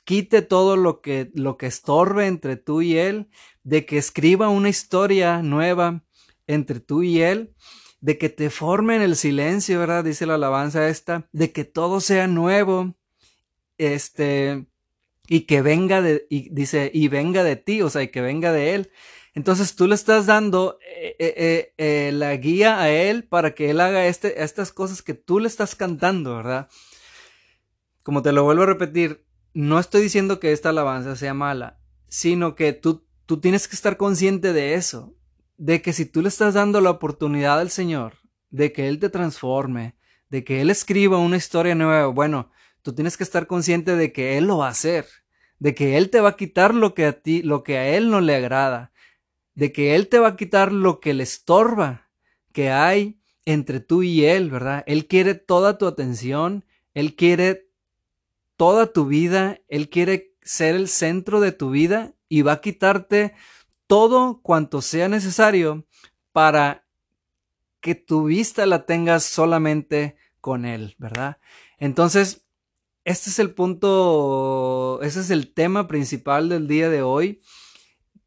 quite 0.04 0.42
todo 0.42 0.76
lo 0.76 1.00
que, 1.00 1.30
lo 1.34 1.56
que 1.56 1.66
estorbe 1.66 2.26
entre 2.26 2.56
tú 2.56 2.80
y 2.82 2.96
Él, 2.96 3.28
de 3.64 3.86
que 3.86 3.98
escriba 3.98 4.48
una 4.48 4.68
historia 4.68 5.42
nueva 5.42 6.04
entre 6.46 6.80
tú 6.80 7.02
y 7.02 7.20
Él 7.22 7.54
de 8.02 8.18
que 8.18 8.28
te 8.28 8.50
forme 8.50 8.96
en 8.96 9.02
el 9.02 9.14
silencio, 9.14 9.78
¿verdad? 9.78 10.02
Dice 10.02 10.26
la 10.26 10.34
alabanza 10.34 10.88
esta, 10.88 11.28
de 11.30 11.52
que 11.52 11.64
todo 11.64 12.00
sea 12.00 12.26
nuevo, 12.26 12.96
este, 13.78 14.66
y 15.28 15.42
que 15.42 15.62
venga 15.62 16.02
de, 16.02 16.26
y 16.28 16.52
dice, 16.52 16.90
y 16.92 17.06
venga 17.06 17.44
de 17.44 17.54
ti, 17.54 17.80
o 17.80 17.88
sea, 17.88 18.02
y 18.02 18.08
que 18.08 18.20
venga 18.20 18.52
de 18.52 18.74
él. 18.74 18.90
Entonces 19.34 19.76
tú 19.76 19.86
le 19.86 19.94
estás 19.94 20.26
dando 20.26 20.78
eh, 20.84 21.14
eh, 21.18 21.74
eh, 21.78 22.10
la 22.12 22.36
guía 22.36 22.80
a 22.80 22.90
él 22.90 23.22
para 23.22 23.54
que 23.54 23.70
él 23.70 23.80
haga 23.80 24.04
este, 24.06 24.42
estas 24.42 24.72
cosas 24.72 25.00
que 25.00 25.14
tú 25.14 25.38
le 25.38 25.46
estás 25.46 25.76
cantando, 25.76 26.36
¿verdad? 26.36 26.68
Como 28.02 28.22
te 28.22 28.32
lo 28.32 28.42
vuelvo 28.42 28.64
a 28.64 28.66
repetir, 28.66 29.24
no 29.54 29.78
estoy 29.78 30.02
diciendo 30.02 30.40
que 30.40 30.50
esta 30.50 30.70
alabanza 30.70 31.14
sea 31.14 31.34
mala, 31.34 31.78
sino 32.08 32.56
que 32.56 32.72
tú, 32.72 33.06
tú 33.32 33.40
tienes 33.40 33.66
que 33.66 33.74
estar 33.74 33.96
consciente 33.96 34.52
de 34.52 34.74
eso, 34.74 35.16
de 35.56 35.80
que 35.80 35.94
si 35.94 36.04
tú 36.04 36.20
le 36.20 36.28
estás 36.28 36.52
dando 36.52 36.82
la 36.82 36.90
oportunidad 36.90 37.60
al 37.60 37.70
Señor, 37.70 38.18
de 38.50 38.74
que 38.74 38.88
Él 38.88 38.98
te 38.98 39.08
transforme, 39.08 39.96
de 40.28 40.44
que 40.44 40.60
Él 40.60 40.68
escriba 40.68 41.16
una 41.16 41.38
historia 41.38 41.74
nueva, 41.74 42.08
bueno, 42.08 42.50
tú 42.82 42.94
tienes 42.94 43.16
que 43.16 43.24
estar 43.24 43.46
consciente 43.46 43.96
de 43.96 44.12
que 44.12 44.36
Él 44.36 44.48
lo 44.48 44.58
va 44.58 44.66
a 44.66 44.72
hacer, 44.72 45.06
de 45.58 45.74
que 45.74 45.96
Él 45.96 46.10
te 46.10 46.20
va 46.20 46.28
a 46.28 46.36
quitar 46.36 46.74
lo 46.74 46.92
que 46.92 47.06
a 47.06 47.22
ti, 47.22 47.40
lo 47.40 47.62
que 47.62 47.78
a 47.78 47.88
Él 47.88 48.10
no 48.10 48.20
le 48.20 48.34
agrada, 48.34 48.92
de 49.54 49.72
que 49.72 49.94
Él 49.94 50.08
te 50.08 50.18
va 50.18 50.28
a 50.28 50.36
quitar 50.36 50.70
lo 50.70 51.00
que 51.00 51.14
le 51.14 51.22
estorba 51.22 52.10
que 52.52 52.68
hay 52.68 53.18
entre 53.46 53.80
tú 53.80 54.02
y 54.02 54.26
Él, 54.26 54.50
¿verdad? 54.50 54.84
Él 54.86 55.06
quiere 55.06 55.34
toda 55.34 55.78
tu 55.78 55.86
atención, 55.86 56.66
Él 56.92 57.16
quiere 57.16 57.70
toda 58.58 58.92
tu 58.92 59.06
vida, 59.06 59.58
Él 59.68 59.88
quiere 59.88 60.34
ser 60.42 60.74
el 60.74 60.88
centro 60.88 61.40
de 61.40 61.52
tu 61.52 61.70
vida 61.70 62.12
y 62.32 62.40
va 62.40 62.52
a 62.52 62.60
quitarte 62.62 63.34
todo 63.86 64.40
cuanto 64.40 64.80
sea 64.80 65.06
necesario 65.06 65.84
para 66.32 66.86
que 67.82 67.94
tu 67.94 68.24
vista 68.24 68.64
la 68.64 68.86
tengas 68.86 69.22
solamente 69.22 70.16
con 70.40 70.64
Él, 70.64 70.94
¿verdad? 70.96 71.36
Entonces, 71.76 72.46
este 73.04 73.28
es 73.28 73.38
el 73.38 73.52
punto, 73.52 74.98
ese 75.02 75.20
es 75.20 75.28
el 75.28 75.52
tema 75.52 75.88
principal 75.88 76.48
del 76.48 76.68
día 76.68 76.88
de 76.88 77.02
hoy. 77.02 77.42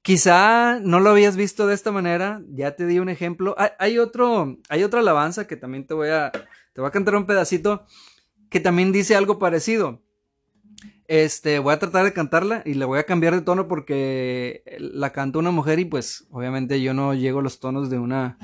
Quizá 0.03 0.79
no 0.81 0.99
lo 0.99 1.09
habías 1.09 1.35
visto 1.35 1.65
de 1.65 1.73
esta 1.73 1.91
manera, 1.91 2.43
ya 2.49 2.75
te 2.75 2.85
di 2.85 2.99
un 2.99 3.09
ejemplo. 3.09 3.55
Hay, 3.79 3.97
otro, 3.97 4.59
hay 4.69 4.83
otra 4.83 4.99
alabanza 4.99 5.47
que 5.47 5.57
también 5.57 5.87
te 5.87 5.95
voy 5.95 6.09
a, 6.09 6.31
te 6.31 6.79
voy 6.79 6.89
a 6.89 6.91
cantar 6.91 7.15
un 7.15 7.25
pedacito 7.25 7.87
que 8.51 8.59
también 8.59 8.91
dice 8.91 9.15
algo 9.15 9.39
parecido. 9.39 10.04
Este, 11.07 11.59
voy 11.59 11.73
a 11.73 11.79
tratar 11.79 12.03
de 12.03 12.13
cantarla 12.13 12.61
y 12.65 12.73
le 12.73 12.85
voy 12.85 12.99
a 12.99 13.03
cambiar 13.03 13.35
de 13.35 13.41
tono 13.41 13.67
porque 13.67 14.63
la 14.79 15.11
canta 15.11 15.39
una 15.39 15.51
mujer 15.51 15.79
y 15.79 15.85
pues 15.85 16.25
obviamente 16.31 16.81
yo 16.81 16.93
no 16.93 17.13
llego 17.13 17.39
a 17.39 17.43
los 17.43 17.59
tonos 17.59 17.89
de 17.89 17.99
una, 17.99 18.37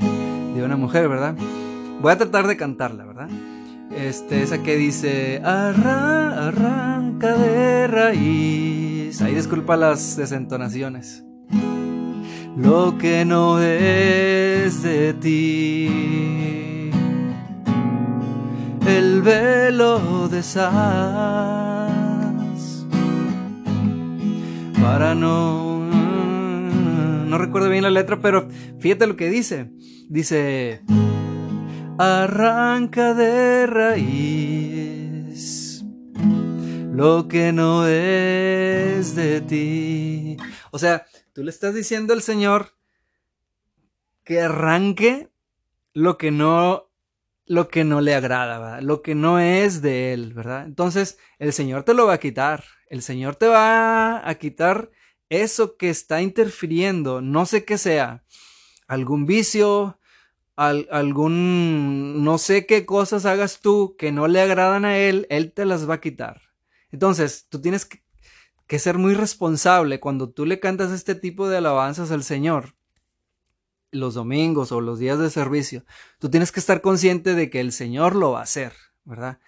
de 0.55 0.63
una 0.63 0.77
mujer, 0.77 1.09
¿verdad? 1.09 1.35
Voy 2.01 2.11
a 2.11 2.17
tratar 2.17 2.47
de 2.47 2.57
cantarla, 2.57 3.05
¿verdad? 3.05 3.29
Este, 3.95 4.43
esa 4.43 4.61
que 4.63 4.77
dice, 4.77 5.41
arranca 5.43 7.35
de 7.35 7.87
raíz. 7.87 9.21
Ahí 9.21 9.33
disculpa 9.33 9.75
las 9.75 10.15
desentonaciones 10.15 11.23
lo 12.57 12.97
que 12.97 13.25
no 13.25 13.59
es 13.59 14.83
de 14.83 15.13
ti. 15.13 16.91
El 18.85 19.21
velo 19.21 20.27
de 20.27 20.43
sas 20.43 21.70
para 24.81 25.15
no 25.15 25.79
no 27.27 27.37
recuerdo 27.37 27.69
bien 27.69 27.83
la 27.83 27.89
letra, 27.89 28.19
pero 28.19 28.49
fíjate 28.79 29.07
lo 29.07 29.15
que 29.15 29.29
dice. 29.29 29.71
Dice 30.09 30.81
arranca 31.97 33.13
de 33.13 33.67
raíz 33.67 34.25
lo 36.91 37.27
que 37.27 37.53
no 37.53 37.87
es 37.87 39.15
de 39.15 39.41
ti. 39.41 40.37
O 40.71 40.79
sea, 40.79 41.05
Tú 41.33 41.43
le 41.43 41.49
estás 41.49 41.73
diciendo 41.73 42.11
al 42.11 42.21
Señor 42.21 42.73
que 44.25 44.41
arranque 44.41 45.29
lo 45.93 46.17
que 46.17 46.29
no 46.29 46.89
lo 47.45 47.67
que 47.69 47.83
no 47.83 48.01
le 48.01 48.15
agrada, 48.15 48.81
lo 48.81 49.01
que 49.01 49.15
no 49.15 49.39
es 49.39 49.81
de 49.81 50.13
él, 50.13 50.33
¿verdad? 50.33 50.65
Entonces, 50.65 51.17
el 51.37 51.51
Señor 51.51 51.83
te 51.83 51.93
lo 51.93 52.05
va 52.05 52.13
a 52.13 52.19
quitar. 52.19 52.63
El 52.91 53.01
Señor 53.01 53.37
te 53.37 53.47
va 53.47 54.29
a 54.29 54.35
quitar 54.35 54.91
eso 55.29 55.77
que 55.77 55.89
está 55.89 56.21
interfiriendo, 56.21 57.21
no 57.21 57.45
sé 57.45 57.63
qué 57.63 57.77
sea, 57.77 58.25
algún 58.85 59.25
vicio, 59.25 59.97
algún, 60.57 62.21
no 62.25 62.37
sé 62.37 62.65
qué 62.65 62.85
cosas 62.85 63.25
hagas 63.25 63.61
tú 63.61 63.95
que 63.97 64.11
no 64.11 64.27
le 64.27 64.41
agradan 64.41 64.83
a 64.83 64.97
Él, 64.97 65.25
Él 65.29 65.53
te 65.53 65.63
las 65.63 65.89
va 65.89 65.93
a 65.93 66.01
quitar. 66.01 66.41
Entonces, 66.91 67.47
tú 67.47 67.61
tienes 67.61 67.87
que 68.67 68.79
ser 68.79 68.97
muy 68.97 69.13
responsable 69.13 70.01
cuando 70.01 70.29
tú 70.29 70.45
le 70.45 70.59
cantas 70.59 70.91
este 70.91 71.15
tipo 71.15 71.47
de 71.47 71.59
alabanzas 71.59 72.11
al 72.11 72.25
Señor 72.25 72.75
los 73.91 74.15
domingos 74.15 74.73
o 74.73 74.81
los 74.81 74.99
días 74.99 75.17
de 75.17 75.29
servicio, 75.29 75.85
tú 76.19 76.29
tienes 76.29 76.51
que 76.51 76.59
estar 76.59 76.81
consciente 76.81 77.35
de 77.35 77.49
que 77.49 77.61
el 77.61 77.71
Señor 77.71 78.17
lo 78.17 78.31
va 78.31 78.41
a 78.41 78.43
hacer, 78.43 78.73
¿verdad? 79.05 79.39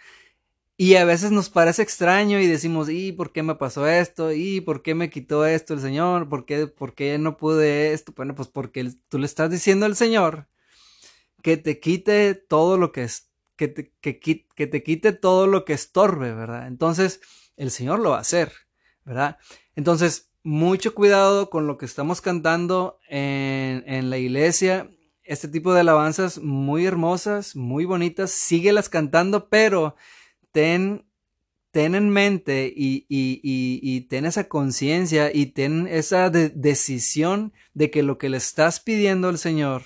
Y 0.76 0.96
a 0.96 1.06
veces 1.06 1.32
nos 1.32 1.50
parece 1.50 1.84
extraño 1.84 2.40
y 2.40 2.48
decimos, 2.48 2.90
¿y 2.90 3.12
por 3.12 3.32
qué 3.32 3.44
me 3.44 3.56
pasó 3.56 3.88
esto? 3.88 4.32
¿Y 4.32 4.62
por 4.62 4.82
qué 4.82 4.96
me 4.96 5.10
quitó 5.10 5.46
esto 5.46 5.74
el 5.74 5.82
Señor? 5.82 6.30
¿Por 6.30 6.46
qué, 6.46 6.68
por 6.68 6.96
qué 6.96 7.18
no 7.20 7.38
pude 7.38 7.94
esto? 7.94 8.14
Bueno, 8.16 8.34
pues 8.34 8.48
porque 8.48 8.92
tú 9.08 9.20
le 9.20 9.26
estás 9.26 9.52
diciendo 9.52 9.86
al 9.86 9.96
Señor 9.96 10.48
que 11.44 11.58
te 11.58 11.80
quite 11.80 12.34
todo 12.36 12.78
lo 12.78 12.92
que 12.92 13.04
es, 13.04 13.30
que 13.56 13.68
te, 13.68 13.94
que, 14.02 14.68
te 14.68 14.84
quite 14.84 15.14
todo 15.14 15.46
lo 15.46 15.66
que 15.66 15.74
estorbe, 15.74 16.34
¿verdad? 16.34 16.68
Entonces, 16.68 17.22
el 17.56 17.70
Señor 17.70 18.00
lo 18.00 18.12
va 18.12 18.18
a 18.18 18.22
hacer. 18.22 18.52
¿verdad? 19.06 19.38
Entonces, 19.76 20.32
mucho 20.44 20.94
cuidado 20.94 21.50
con 21.50 21.68
lo 21.68 21.78
que 21.78 21.86
estamos 21.86 22.22
cantando 22.22 23.00
en, 23.10 23.84
en 23.88 24.10
la 24.10 24.18
iglesia. 24.18 24.90
Este 25.24 25.48
tipo 25.48 25.74
de 25.74 25.82
alabanzas 25.82 26.40
muy 26.40 26.86
hermosas, 26.86 27.56
muy 27.56 27.86
bonitas, 27.86 28.32
síguelas 28.32 28.90
cantando, 28.90 29.50
pero 29.50 29.96
ten, 30.54 31.06
ten 31.72 31.96
en 31.96 32.10
mente 32.10 32.72
y, 32.74 33.06
y, 33.10 33.42
y, 33.44 34.02
ten 34.08 34.26
esa 34.26 34.48
conciencia 34.48 35.32
y 35.34 35.48
ten 35.48 35.88
esa 35.88 36.30
decisión 36.30 37.52
de 37.74 37.92
que 37.92 38.04
lo 38.04 38.18
que 38.18 38.30
le 38.30 38.38
estás 38.38 38.80
pidiendo 38.80 39.28
al 39.28 39.38
Señor, 39.38 39.84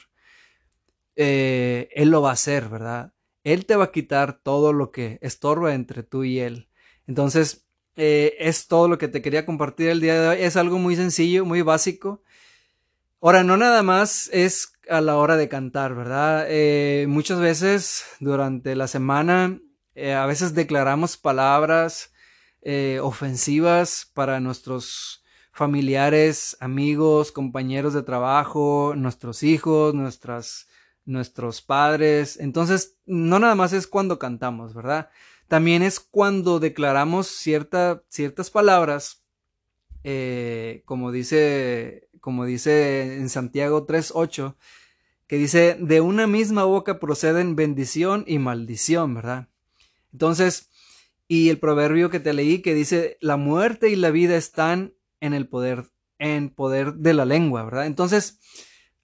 eh, 1.15 1.89
Él 1.95 2.09
lo 2.09 2.21
va 2.21 2.29
a 2.29 2.33
hacer, 2.33 2.69
¿verdad? 2.69 3.13
Él 3.43 3.65
te 3.65 3.75
va 3.75 3.85
a 3.85 3.91
quitar 3.91 4.39
todo 4.43 4.73
lo 4.73 4.91
que 4.91 5.17
estorba 5.21 5.73
entre 5.73 6.03
tú 6.03 6.23
y 6.23 6.39
Él. 6.39 6.69
Entonces, 7.07 7.65
eh, 7.95 8.35
es 8.39 8.67
todo 8.67 8.87
lo 8.89 8.97
que 8.97 9.07
te 9.07 9.21
quería 9.21 9.45
compartir 9.45 9.89
el 9.89 10.01
día 10.01 10.21
de 10.21 10.27
hoy. 10.27 10.37
Es 10.41 10.57
algo 10.57 10.77
muy 10.77 10.95
sencillo, 10.97 11.45
muy 11.45 11.61
básico. 11.61 12.21
Ahora, 13.21 13.43
no 13.43 13.57
nada 13.57 13.81
más 13.81 14.29
es 14.33 14.73
a 14.89 15.01
la 15.01 15.15
hora 15.15 15.37
de 15.37 15.49
cantar, 15.49 15.95
¿verdad? 15.95 16.45
Eh, 16.49 17.05
muchas 17.07 17.39
veces 17.39 18.03
durante 18.19 18.75
la 18.75 18.87
semana, 18.87 19.59
eh, 19.97 20.13
a 20.13 20.25
veces 20.25 20.53
declaramos 20.53 21.17
palabras 21.17 22.13
ofensivas 23.01 24.11
para 24.13 24.41
nuestros 24.41 25.23
familiares, 25.57 26.55
amigos, 26.59 27.31
compañeros 27.31 27.93
de 27.93 28.03
trabajo, 28.03 28.93
nuestros 28.95 29.41
hijos, 29.41 29.95
nuestros 31.05 31.61
padres. 31.61 32.37
Entonces, 32.39 32.97
no 33.05 33.39
nada 33.39 33.55
más 33.55 33.73
es 33.73 33.87
cuando 33.87 34.19
cantamos, 34.19 34.73
¿verdad? 34.73 35.09
También 35.47 35.81
es 35.81 35.99
cuando 35.99 36.59
declaramos 36.59 37.27
cierta, 37.27 38.03
ciertas 38.09 38.51
palabras, 38.51 39.23
eh, 40.03 40.83
como, 40.85 41.11
dice, 41.11 42.09
como 42.19 42.45
dice 42.45 43.17
en 43.17 43.29
Santiago 43.29 43.87
3.8, 43.87 44.55
que 45.25 45.37
dice, 45.37 45.77
de 45.79 46.01
una 46.01 46.27
misma 46.27 46.65
boca 46.65 46.99
proceden 46.99 47.55
bendición 47.55 48.25
y 48.27 48.39
maldición, 48.39 49.13
¿verdad? 49.15 49.47
Entonces, 50.17 50.71
y 51.27 51.49
el 51.49 51.59
proverbio 51.59 52.09
que 52.09 52.19
te 52.19 52.33
leí 52.33 52.63
que 52.63 52.73
dice, 52.73 53.19
la 53.21 53.37
muerte 53.37 53.91
y 53.91 53.95
la 53.95 54.09
vida 54.09 54.35
están 54.35 54.95
en 55.19 55.35
el 55.35 55.47
poder, 55.47 55.91
en 56.17 56.49
poder 56.49 56.95
de 56.95 57.13
la 57.13 57.23
lengua, 57.23 57.63
¿verdad? 57.63 57.85
Entonces, 57.85 58.39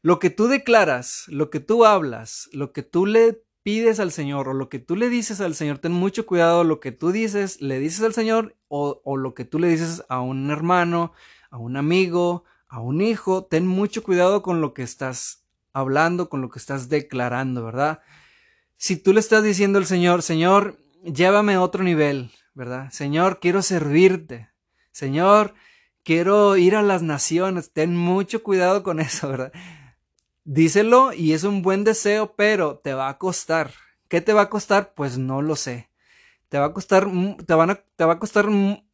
lo 0.01 0.17
que 0.17 0.31
tú 0.31 0.47
declaras, 0.47 1.25
lo 1.27 1.51
que 1.51 1.59
tú 1.59 1.85
hablas, 1.85 2.49
lo 2.51 2.73
que 2.73 2.81
tú 2.81 3.05
le 3.05 3.43
pides 3.61 3.99
al 3.99 4.11
Señor 4.11 4.49
o 4.49 4.53
lo 4.53 4.69
que 4.69 4.79
tú 4.79 4.95
le 4.95 5.07
dices 5.07 5.39
al 5.39 5.53
Señor, 5.53 5.77
ten 5.77 5.91
mucho 5.91 6.25
cuidado 6.25 6.63
lo 6.63 6.79
que 6.79 6.91
tú 6.91 7.11
dices, 7.11 7.61
le 7.61 7.77
dices 7.77 8.01
al 8.01 8.15
Señor 8.15 8.57
o, 8.69 9.03
o, 9.05 9.15
lo 9.15 9.35
que 9.35 9.45
tú 9.45 9.59
le 9.59 9.67
dices 9.67 10.03
a 10.09 10.19
un 10.19 10.49
hermano, 10.49 11.13
a 11.51 11.59
un 11.59 11.77
amigo, 11.77 12.43
a 12.67 12.79
un 12.79 13.01
hijo, 13.01 13.45
ten 13.45 13.67
mucho 13.67 14.01
cuidado 14.01 14.41
con 14.41 14.61
lo 14.61 14.73
que 14.73 14.81
estás 14.81 15.45
hablando, 15.73 16.27
con 16.27 16.41
lo 16.41 16.49
que 16.49 16.57
estás 16.57 16.89
declarando, 16.89 17.63
¿verdad? 17.63 18.01
Si 18.77 18.97
tú 18.97 19.13
le 19.13 19.19
estás 19.19 19.43
diciendo 19.43 19.77
al 19.77 19.85
Señor, 19.85 20.23
Señor, 20.23 20.82
llévame 21.03 21.55
a 21.55 21.61
otro 21.61 21.83
nivel, 21.83 22.31
¿verdad? 22.53 22.89
Señor, 22.91 23.39
quiero 23.39 23.61
servirte. 23.61 24.49
Señor, 24.91 25.53
quiero 26.03 26.57
ir 26.57 26.75
a 26.75 26.81
las 26.81 27.01
naciones. 27.01 27.71
Ten 27.71 27.95
mucho 27.95 28.43
cuidado 28.43 28.83
con 28.83 28.99
eso, 28.99 29.29
¿verdad? 29.29 29.51
Díselo 30.45 31.13
y 31.13 31.33
es 31.33 31.43
un 31.43 31.61
buen 31.61 31.83
deseo, 31.83 32.35
pero 32.35 32.77
te 32.77 32.93
va 32.93 33.09
a 33.09 33.17
costar. 33.17 33.71
¿Qué 34.07 34.21
te 34.21 34.33
va 34.33 34.43
a 34.43 34.49
costar? 34.49 34.93
Pues 34.93 35.17
no 35.17 35.41
lo 35.41 35.55
sé. 35.55 35.89
Te 36.49 36.59
va 36.59 36.65
a 36.65 36.73
costar, 36.73 37.07
te 37.45 37.53
van 37.55 37.71
a, 37.71 37.75
te 37.95 38.05
va 38.05 38.13
a 38.13 38.19
costar 38.19 38.47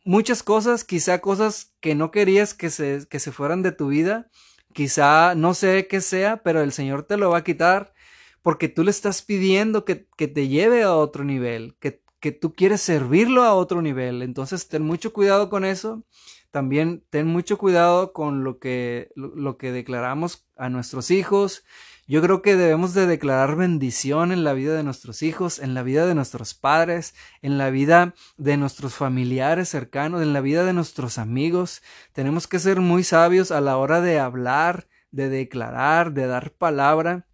muchas 0.05 0.43
cosas, 0.43 0.85
quizá 0.85 1.19
cosas 1.19 1.73
que 1.81 1.93
no 1.93 2.11
querías 2.11 2.53
que 2.53 2.69
se, 2.69 3.05
que 3.09 3.19
se 3.19 3.31
fueran 3.31 3.61
de 3.63 3.71
tu 3.71 3.87
vida. 3.87 4.29
Quizá 4.71 5.35
no 5.35 5.53
sé 5.53 5.87
qué 5.87 5.99
sea, 5.99 6.37
pero 6.37 6.61
el 6.61 6.71
Señor 6.71 7.03
te 7.03 7.17
lo 7.17 7.31
va 7.31 7.39
a 7.39 7.43
quitar 7.43 7.93
porque 8.41 8.69
tú 8.69 8.83
le 8.83 8.91
estás 8.91 9.21
pidiendo 9.21 9.85
que, 9.85 10.07
que 10.17 10.27
te 10.27 10.47
lleve 10.47 10.83
a 10.83 10.95
otro 10.95 11.23
nivel, 11.23 11.75
que, 11.79 12.01
que 12.19 12.31
tú 12.31 12.53
quieres 12.53 12.81
servirlo 12.81 13.43
a 13.43 13.53
otro 13.53 13.81
nivel. 13.81 14.21
Entonces 14.21 14.67
ten 14.67 14.83
mucho 14.83 15.13
cuidado 15.13 15.49
con 15.49 15.65
eso 15.65 16.03
también 16.51 17.03
ten 17.09 17.27
mucho 17.27 17.57
cuidado 17.57 18.11
con 18.13 18.43
lo 18.43 18.59
que, 18.59 19.11
lo, 19.15 19.57
que 19.57 19.71
declaramos 19.71 20.47
a 20.57 20.69
nuestros 20.69 21.11
hijos. 21.11 21.63
Yo 22.07 22.23
creo 22.23 22.41
que 22.41 22.55
debemos 22.55 22.95
de 22.95 23.05
declarar 23.05 23.55
bendición 23.55 24.31
en 24.31 24.43
la 24.43 24.53
vida 24.53 24.75
de 24.75 24.83
nuestros 24.83 25.21
hijos, 25.21 25.59
en 25.59 25.75
la 25.75 25.83
vida 25.83 26.07
de 26.07 26.15
nuestros 26.15 26.55
padres, 26.55 27.13
en 27.43 27.59
la 27.59 27.69
vida 27.69 28.15
de 28.37 28.57
nuestros 28.57 28.95
familiares 28.95 29.69
cercanos, 29.69 30.23
en 30.23 30.33
la 30.33 30.41
vida 30.41 30.63
de 30.63 30.73
nuestros 30.73 31.19
amigos. 31.19 31.83
Tenemos 32.13 32.47
que 32.47 32.57
ser 32.57 32.79
muy 32.79 33.03
sabios 33.03 33.51
a 33.51 33.61
la 33.61 33.77
hora 33.77 34.01
de 34.01 34.19
hablar, 34.19 34.87
de 35.11 35.29
declarar, 35.29 36.13
de 36.13 36.25
dar 36.25 36.51
palabra, 36.51 37.27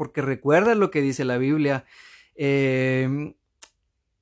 porque 0.00 0.22
recuerda 0.22 0.74
lo 0.74 0.90
que 0.90 1.02
dice 1.02 1.26
la 1.26 1.36
Biblia. 1.36 1.84
Eh, 2.34 3.34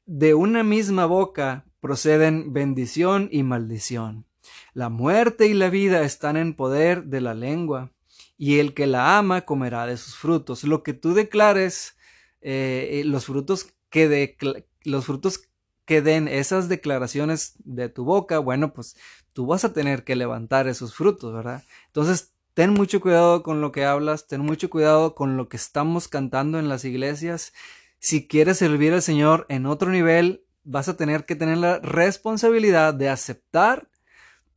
de 0.07 0.35
una 0.35 0.65
misma 0.65 1.07
boca 1.07 1.67
proceden 1.79 2.53
bendición 2.53 3.29
y 3.31 3.45
maldición. 3.45 4.27
La 4.75 4.89
muerte 4.89 5.47
y 5.47 5.55
la 5.55 5.71
vida 5.71 6.03
están 6.03 6.37
en 6.37 6.55
poder 6.55 7.05
de 7.05 7.21
la 7.21 7.33
lengua, 7.33 7.93
y 8.37 8.59
el 8.59 8.75
que 8.75 8.89
la 8.89 9.19
ama 9.19 9.43
comerá 9.43 9.87
de 9.87 9.97
sus 9.97 10.17
frutos. 10.17 10.65
Lo 10.65 10.83
que 10.83 10.95
tú 10.95 11.15
declares, 11.15 11.97
eh, 12.41 12.89
eh, 12.95 13.05
los 13.05 13.27
frutos 13.27 13.69
que 13.89 14.09
de, 14.09 14.37
los 14.83 15.07
frutos 15.07 15.45
que 15.85 16.03
den 16.03 16.27
esas 16.27 16.69
declaraciones 16.69 17.55
de 17.59 17.89
tu 17.89 18.03
boca, 18.03 18.41
bueno, 18.41 18.73
pues 18.73 18.97
tú 19.33 19.47
vas 19.47 19.65
a 19.65 19.73
tener 19.73 20.03
que 20.03 20.17
levantar 20.17 20.67
esos 20.67 20.93
frutos, 20.97 21.33
¿verdad? 21.33 21.63
Entonces, 21.87 22.35
ten 22.59 22.75
mucho 22.75 23.01
cuidado 23.01 23.45
con 23.45 23.61
lo 23.61 23.71
que 23.71 23.85
hablas, 23.85 24.27
ten 24.27 24.41
mucho 24.41 24.69
cuidado 24.69 25.15
con 25.15 25.37
lo 25.37 25.49
que 25.49 25.57
estamos 25.57 26.09
cantando 26.09 26.59
en 26.59 26.69
las 26.69 26.85
iglesias. 26.85 27.53
Si 28.01 28.27
quieres 28.27 28.59
servir 28.59 28.93
al 28.93 29.01
Señor 29.01 29.47
en 29.49 29.65
otro 29.65 29.93
nivel, 29.93 30.45
vas 30.65 30.89
a 30.89 30.97
tener 30.97 31.25
que 31.25 31.37
tener 31.37 31.59
la 31.59 31.79
responsabilidad 31.79 32.95
de 32.95 33.11
aceptar 33.11 33.89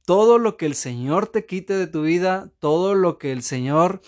todo 0.04 0.40
lo 0.40 0.58
que 0.58 0.66
el 0.66 0.74
Señor 0.74 1.28
te 1.28 1.46
quite 1.46 1.76
de 1.76 1.86
tu 1.86 2.02
vida, 2.02 2.52
todo 2.58 2.96
lo 2.96 3.20
que 3.20 3.32
el 3.32 3.44
Señor 3.44 4.02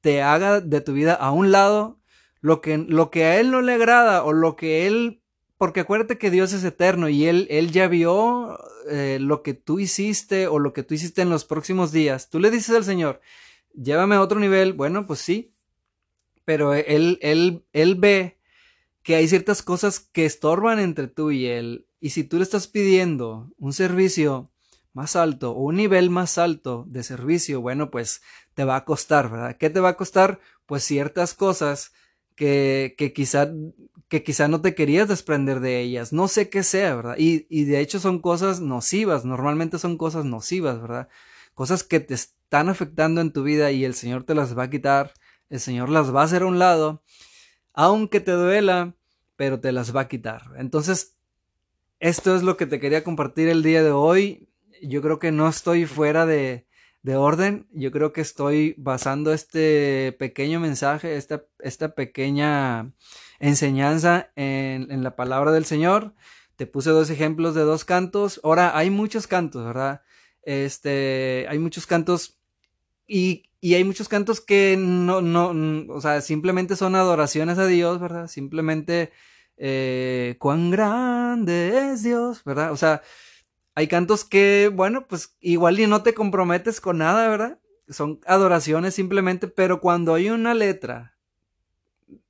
te 0.00 0.22
haga 0.22 0.60
de 0.60 0.80
tu 0.80 0.92
vida 0.92 1.14
a 1.14 1.32
un 1.32 1.50
lado, 1.50 1.98
lo 2.40 2.60
que, 2.60 2.78
lo 2.78 3.10
que 3.10 3.24
a 3.24 3.40
Él 3.40 3.50
no 3.50 3.62
le 3.62 3.72
agrada 3.72 4.22
o 4.22 4.32
lo 4.32 4.54
que 4.54 4.86
Él, 4.86 5.23
porque 5.56 5.80
acuérdate 5.80 6.18
que 6.18 6.30
Dios 6.30 6.52
es 6.52 6.64
eterno 6.64 7.08
y 7.08 7.26
Él, 7.26 7.46
él 7.50 7.70
ya 7.70 7.88
vio 7.88 8.58
eh, 8.90 9.18
lo 9.20 9.42
que 9.42 9.54
tú 9.54 9.78
hiciste 9.78 10.46
o 10.46 10.58
lo 10.58 10.72
que 10.72 10.82
tú 10.82 10.94
hiciste 10.94 11.22
en 11.22 11.30
los 11.30 11.44
próximos 11.44 11.92
días. 11.92 12.28
Tú 12.28 12.40
le 12.40 12.50
dices 12.50 12.74
al 12.74 12.84
Señor, 12.84 13.20
llévame 13.74 14.16
a 14.16 14.20
otro 14.20 14.40
nivel, 14.40 14.72
bueno, 14.72 15.06
pues 15.06 15.20
sí, 15.20 15.54
pero 16.44 16.74
Él, 16.74 17.18
él, 17.22 17.64
él 17.72 17.94
ve 17.94 18.38
que 19.02 19.14
hay 19.16 19.28
ciertas 19.28 19.62
cosas 19.62 20.00
que 20.00 20.24
estorban 20.24 20.78
entre 20.78 21.08
tú 21.08 21.30
y 21.30 21.46
Él. 21.46 21.86
Y 22.00 22.10
si 22.10 22.24
tú 22.24 22.38
le 22.38 22.42
estás 22.42 22.66
pidiendo 22.66 23.52
un 23.58 23.72
servicio 23.72 24.50
más 24.92 25.16
alto 25.16 25.52
o 25.52 25.62
un 25.64 25.76
nivel 25.76 26.10
más 26.10 26.38
alto 26.38 26.84
de 26.88 27.02
servicio, 27.02 27.60
bueno, 27.60 27.90
pues 27.90 28.22
te 28.54 28.64
va 28.64 28.76
a 28.76 28.84
costar, 28.84 29.30
¿verdad? 29.30 29.56
¿Qué 29.58 29.70
te 29.70 29.80
va 29.80 29.90
a 29.90 29.96
costar? 29.96 30.40
Pues 30.66 30.84
ciertas 30.84 31.34
cosas 31.34 31.92
que, 32.34 32.94
que 32.98 33.12
quizá 33.12 33.52
que 34.08 34.22
quizá 34.22 34.48
no 34.48 34.60
te 34.60 34.74
querías 34.74 35.08
desprender 35.08 35.60
de 35.60 35.80
ellas, 35.80 36.12
no 36.12 36.28
sé 36.28 36.48
qué 36.48 36.62
sea, 36.62 36.94
¿verdad? 36.94 37.16
Y, 37.18 37.46
y 37.48 37.64
de 37.64 37.80
hecho 37.80 37.98
son 37.98 38.20
cosas 38.20 38.60
nocivas, 38.60 39.24
normalmente 39.24 39.78
son 39.78 39.96
cosas 39.96 40.24
nocivas, 40.24 40.80
¿verdad? 40.80 41.08
Cosas 41.54 41.82
que 41.82 42.00
te 42.00 42.14
están 42.14 42.68
afectando 42.68 43.20
en 43.20 43.32
tu 43.32 43.42
vida 43.42 43.72
y 43.72 43.84
el 43.84 43.94
Señor 43.94 44.24
te 44.24 44.34
las 44.34 44.56
va 44.56 44.64
a 44.64 44.70
quitar, 44.70 45.14
el 45.50 45.58
Señor 45.58 45.88
las 45.88 46.14
va 46.14 46.20
a 46.20 46.24
hacer 46.24 46.42
a 46.42 46.46
un 46.46 46.58
lado, 46.58 47.02
aunque 47.72 48.20
te 48.20 48.32
duela, 48.32 48.94
pero 49.36 49.58
te 49.60 49.72
las 49.72 49.96
va 49.96 50.02
a 50.02 50.08
quitar. 50.08 50.42
Entonces, 50.58 51.16
esto 51.98 52.36
es 52.36 52.42
lo 52.42 52.56
que 52.56 52.66
te 52.66 52.78
quería 52.78 53.02
compartir 53.02 53.48
el 53.48 53.62
día 53.62 53.82
de 53.82 53.90
hoy 53.90 54.48
yo 54.88 55.02
creo 55.02 55.18
que 55.18 55.32
no 55.32 55.48
estoy 55.48 55.86
fuera 55.86 56.26
de, 56.26 56.66
de 57.04 57.16
orden. 57.16 57.68
Yo 57.72 57.92
creo 57.92 58.12
que 58.12 58.22
estoy 58.22 58.74
basando 58.78 59.32
este 59.32 60.16
pequeño 60.18 60.58
mensaje, 60.58 61.16
esta, 61.16 61.44
esta 61.60 61.94
pequeña 61.94 62.92
enseñanza 63.38 64.32
en, 64.36 64.90
en, 64.90 65.04
la 65.04 65.14
palabra 65.14 65.52
del 65.52 65.66
Señor. 65.66 66.14
Te 66.56 66.66
puse 66.66 66.90
dos 66.90 67.10
ejemplos 67.10 67.54
de 67.54 67.60
dos 67.60 67.84
cantos. 67.84 68.40
Ahora, 68.42 68.76
hay 68.76 68.88
muchos 68.88 69.26
cantos, 69.26 69.66
¿verdad? 69.66 70.00
Este, 70.42 71.46
hay 71.50 71.58
muchos 71.58 71.86
cantos 71.86 72.40
y, 73.06 73.50
y 73.60 73.74
hay 73.74 73.84
muchos 73.84 74.08
cantos 74.08 74.40
que 74.40 74.76
no, 74.78 75.20
no, 75.20 75.52
o 75.92 76.00
sea, 76.00 76.22
simplemente 76.22 76.74
son 76.74 76.94
adoraciones 76.94 77.58
a 77.58 77.66
Dios, 77.66 78.00
¿verdad? 78.00 78.28
Simplemente, 78.28 79.12
eh, 79.58 80.36
cuán 80.38 80.70
grande 80.70 81.92
es 81.92 82.02
Dios, 82.02 82.42
¿verdad? 82.44 82.72
O 82.72 82.78
sea, 82.78 83.02
hay 83.74 83.88
cantos 83.88 84.24
que, 84.24 84.70
bueno, 84.72 85.06
pues 85.06 85.36
igual 85.40 85.78
y 85.80 85.86
no 85.86 86.02
te 86.02 86.14
comprometes 86.14 86.80
con 86.80 86.98
nada, 86.98 87.28
¿verdad? 87.28 87.58
Son 87.88 88.20
adoraciones 88.26 88.94
simplemente, 88.94 89.48
pero 89.48 89.80
cuando 89.80 90.14
hay 90.14 90.30
una 90.30 90.54
letra, 90.54 91.16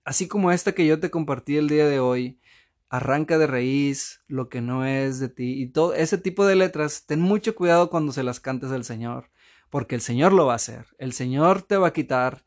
así 0.05 0.27
como 0.27 0.53
esta 0.53 0.73
que 0.73 0.87
yo 0.87 1.01
te 1.01 1.11
compartí 1.11 1.57
el 1.57 1.69
día 1.69 1.87
de 1.87 2.01
hoy, 2.01 2.41
arranca 2.89 3.39
de 3.39 3.47
raíz 3.47 4.21
lo 4.27 4.49
que 4.49 4.61
no 4.61 4.87
es 4.87 5.19
de 5.19 5.29
ti 5.29 5.61
y 5.61 5.67
todo 5.67 5.95
ese 5.95 6.17
tipo 6.19 6.47
de 6.47 6.55
letras, 6.55 7.07
ten 7.07 7.21
mucho 7.21 7.55
cuidado 7.55 7.91
cuando 7.91 8.13
se 8.13 8.23
las 8.23 8.41
cantes 8.41 8.71
al 8.71 8.85
Señor, 8.85 9.31
porque 9.69 9.95
el 9.95 10.01
Señor 10.01 10.33
lo 10.33 10.47
va 10.47 10.53
a 10.53 10.57
hacer, 10.57 10.87
el 10.99 11.13
Señor 11.13 11.63
te 11.63 11.77
va 11.77 11.89
a 11.89 11.93
quitar 11.93 12.45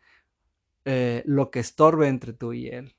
eh, 0.86 1.22
lo 1.26 1.52
que 1.52 1.60
estorbe 1.60 2.08
entre 2.08 2.34
tú 2.34 2.54
y 2.54 2.68
Él. 2.68 2.96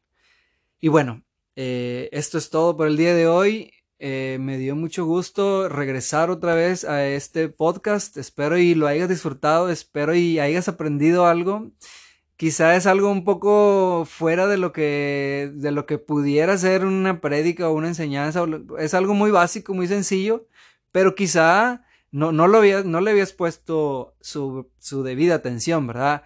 Y 0.79 0.89
bueno, 0.89 1.25
eh, 1.57 2.09
esto 2.13 2.39
es 2.39 2.51
todo 2.51 2.77
por 2.77 2.87
el 2.87 2.97
día 2.97 3.15
de 3.15 3.27
hoy. 3.27 3.73
Eh, 4.01 4.39
me 4.41 4.59
dio 4.59 4.77
mucho 4.77 5.05
gusto 5.07 5.69
regresar 5.69 6.31
otra 6.31 6.55
vez 6.55 6.85
a 6.85 7.07
este 7.07 7.49
podcast. 7.49 8.17
Espero 8.17 8.57
y 8.57 8.75
lo 8.75 8.87
hayas 8.87 9.09
disfrutado, 9.09 9.71
espero 9.71 10.15
y 10.15 10.39
hayas 10.39 10.69
aprendido 10.69 11.27
algo. 11.27 11.73
Quizá 12.37 12.77
es 12.77 12.87
algo 12.87 13.11
un 13.11 13.25
poco 13.25 14.05
fuera 14.09 14.47
de 14.47 14.59
lo 14.59 14.73
que, 14.73 15.51
de 15.55 15.73
lo 15.73 15.87
que 15.87 15.99
pudiera 15.99 16.57
ser 16.57 16.85
una 16.85 17.21
prédica 17.21 17.69
o 17.69 17.73
una 17.73 17.89
enseñanza. 17.89 18.45
Es 18.79 18.95
algo 18.95 19.15
muy 19.15 19.33
básico, 19.33 19.75
muy 19.75 19.89
sencillo, 19.89 20.47
pero 20.93 21.17
quizá 21.17 21.85
no, 22.13 22.31
no, 22.31 22.47
lo 22.47 22.59
habías, 22.59 22.85
no 22.85 23.01
le 23.01 23.11
habías 23.11 23.33
puesto 23.33 24.15
su, 24.21 24.71
su 24.79 25.03
debida 25.03 25.35
atención, 25.35 25.89
¿verdad? 25.89 26.23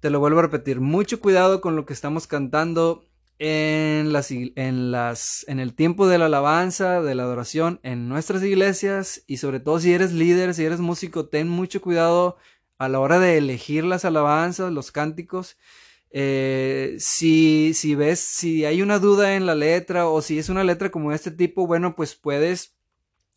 Te 0.00 0.08
lo 0.08 0.20
vuelvo 0.20 0.38
a 0.38 0.42
repetir, 0.42 0.80
mucho 0.80 1.20
cuidado 1.20 1.60
con 1.60 1.76
lo 1.76 1.84
que 1.84 1.92
estamos 1.92 2.26
cantando 2.26 3.04
en 3.42 4.12
las, 4.12 4.30
en 4.30 4.92
las, 4.92 5.46
en 5.48 5.60
el 5.60 5.72
tiempo 5.74 6.06
de 6.06 6.18
la 6.18 6.26
alabanza, 6.26 7.00
de 7.00 7.14
la 7.14 7.22
adoración 7.22 7.80
en 7.82 8.06
nuestras 8.06 8.42
iglesias 8.42 9.24
y 9.26 9.38
sobre 9.38 9.60
todo 9.60 9.80
si 9.80 9.94
eres 9.94 10.12
líder, 10.12 10.52
si 10.52 10.62
eres 10.66 10.80
músico, 10.80 11.26
ten 11.26 11.48
mucho 11.48 11.80
cuidado 11.80 12.36
a 12.76 12.90
la 12.90 13.00
hora 13.00 13.18
de 13.18 13.38
elegir 13.38 13.84
las 13.84 14.04
alabanzas, 14.04 14.70
los 14.70 14.92
cánticos. 14.92 15.56
Eh, 16.10 16.96
si, 16.98 17.72
si 17.72 17.94
ves, 17.94 18.20
si 18.20 18.66
hay 18.66 18.82
una 18.82 18.98
duda 18.98 19.34
en 19.34 19.46
la 19.46 19.54
letra 19.54 20.06
o 20.06 20.20
si 20.20 20.38
es 20.38 20.50
una 20.50 20.62
letra 20.62 20.90
como 20.90 21.12
este 21.12 21.30
tipo, 21.30 21.66
bueno, 21.66 21.96
pues 21.96 22.14
puedes 22.16 22.76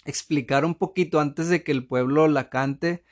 explicar 0.04 0.66
un 0.66 0.76
poquito 0.76 1.22
antes 1.22 1.48
de 1.48 1.64
que 1.64 1.72
el 1.72 1.88
pueblo 1.88 2.28
la 2.28 2.50
cante 2.50 3.06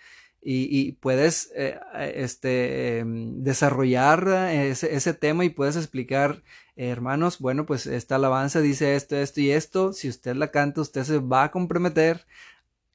y, 0.43 0.93
puedes 0.93 1.51
eh, 1.56 1.80
este, 2.15 2.99
em, 2.99 3.43
desarrollar 3.43 4.27
ese, 4.51 4.95
ese, 4.95 5.13
tema 5.13 5.45
y 5.45 5.49
puedes 5.49 5.75
explicar, 5.75 6.41
hermanos, 6.75 7.39
bueno, 7.39 7.65
pues 7.65 7.86
esta 7.86 8.15
alabanza 8.15 8.60
dice 8.62 8.95
esto, 8.95 9.15
esto 9.17 9.41
y 9.41 9.51
esto, 9.51 9.93
si 9.93 10.10
usted 10.10 10.36
la 10.36 10.49
canta, 10.49 10.82
usted 10.82 11.04
se 11.04 11.19
va 11.19 11.43
a 11.43 11.51
comprometer 11.51 12.25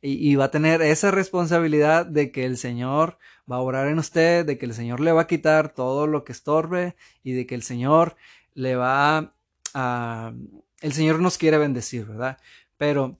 y, 0.03 0.31
y, 0.31 0.37
va 0.37 0.47
a 0.47 0.51
tener 0.51 0.83
esa 0.83 1.11
responsabilidad 1.11 2.07
de 2.07 2.33
que 2.33 2.45
el 2.45 2.59
Señor 2.59 3.19
va 3.51 3.57
a 3.57 3.61
orar 3.61 3.89
en 3.89 3.99
usted, 3.99 4.45
de 4.45 4.59
que 4.59 4.67
el 4.67 4.75
Señor 4.75 5.01
le 5.01 5.13
va 5.13 5.23
a 5.23 5.27
quitar 5.27 5.73
todo 5.73 6.07
lo 6.07 6.25
que 6.25 6.33
estorbe 6.33 6.97
y 7.23 7.33
de 7.33 7.47
que 7.47 7.55
el 7.55 7.63
Señor 7.63 8.17
le 8.55 8.77
va 8.77 9.35
a... 9.75 10.33
El 10.81 10.93
Señor 10.93 11.21
nos 11.21 11.39
quiere 11.39 11.59
bendecir, 11.59 12.07
¿verdad? 12.07 12.39
Pero 12.77 13.19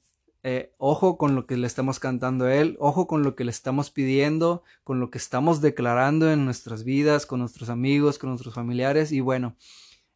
eh, 0.49 0.73
ojo 0.79 1.19
con 1.19 1.35
lo 1.35 1.45
que 1.45 1.57
le 1.57 1.67
estamos 1.67 1.99
cantando 1.99 2.45
a 2.45 2.55
Él, 2.55 2.77
ojo 2.79 3.09
con 3.09 3.25
lo 3.25 3.35
que 3.35 3.43
le 3.43 3.51
estamos 3.51 3.91
pidiendo, 3.91 4.63
con 4.85 5.01
lo 5.01 5.11
que 5.11 5.19
estamos 5.19 5.61
declarando 5.61 6.31
en 6.31 6.45
nuestras 6.45 6.85
vidas, 6.85 7.27
con 7.27 7.41
nuestros 7.41 7.69
amigos, 7.69 8.17
con 8.17 8.31
nuestros 8.31 8.55
familiares. 8.55 9.11
Y 9.11 9.19
bueno, 9.19 9.57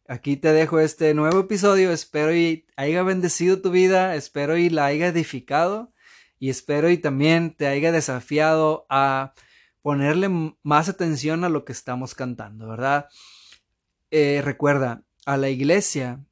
aquí 0.07 0.37
te 0.37 0.53
dejo 0.53 0.79
este 0.79 1.13
nuevo 1.13 1.41
episodio. 1.41 1.91
Espero 1.91 2.33
y 2.33 2.65
haya 2.77 3.03
bendecido 3.03 3.61
tu 3.61 3.71
vida, 3.71 4.15
espero 4.15 4.55
y 4.55 4.69
la 4.69 4.85
haya 4.85 5.07
edificado 5.07 5.91
y 6.39 6.49
espero 6.49 6.89
y 6.89 6.97
también 6.97 7.53
te 7.53 7.67
haya 7.67 7.91
desafiado 7.91 8.85
a 8.89 9.33
ponerle 9.81 10.29
más 10.63 10.87
atención 10.87 11.43
a 11.43 11.49
lo 11.49 11.65
que 11.65 11.73
estamos 11.73 12.15
cantando, 12.15 12.69
¿verdad? 12.69 13.09
Eh, 14.11 14.41
recuerda, 14.41 15.03
a 15.25 15.35
la 15.35 15.49
iglesia 15.49 16.23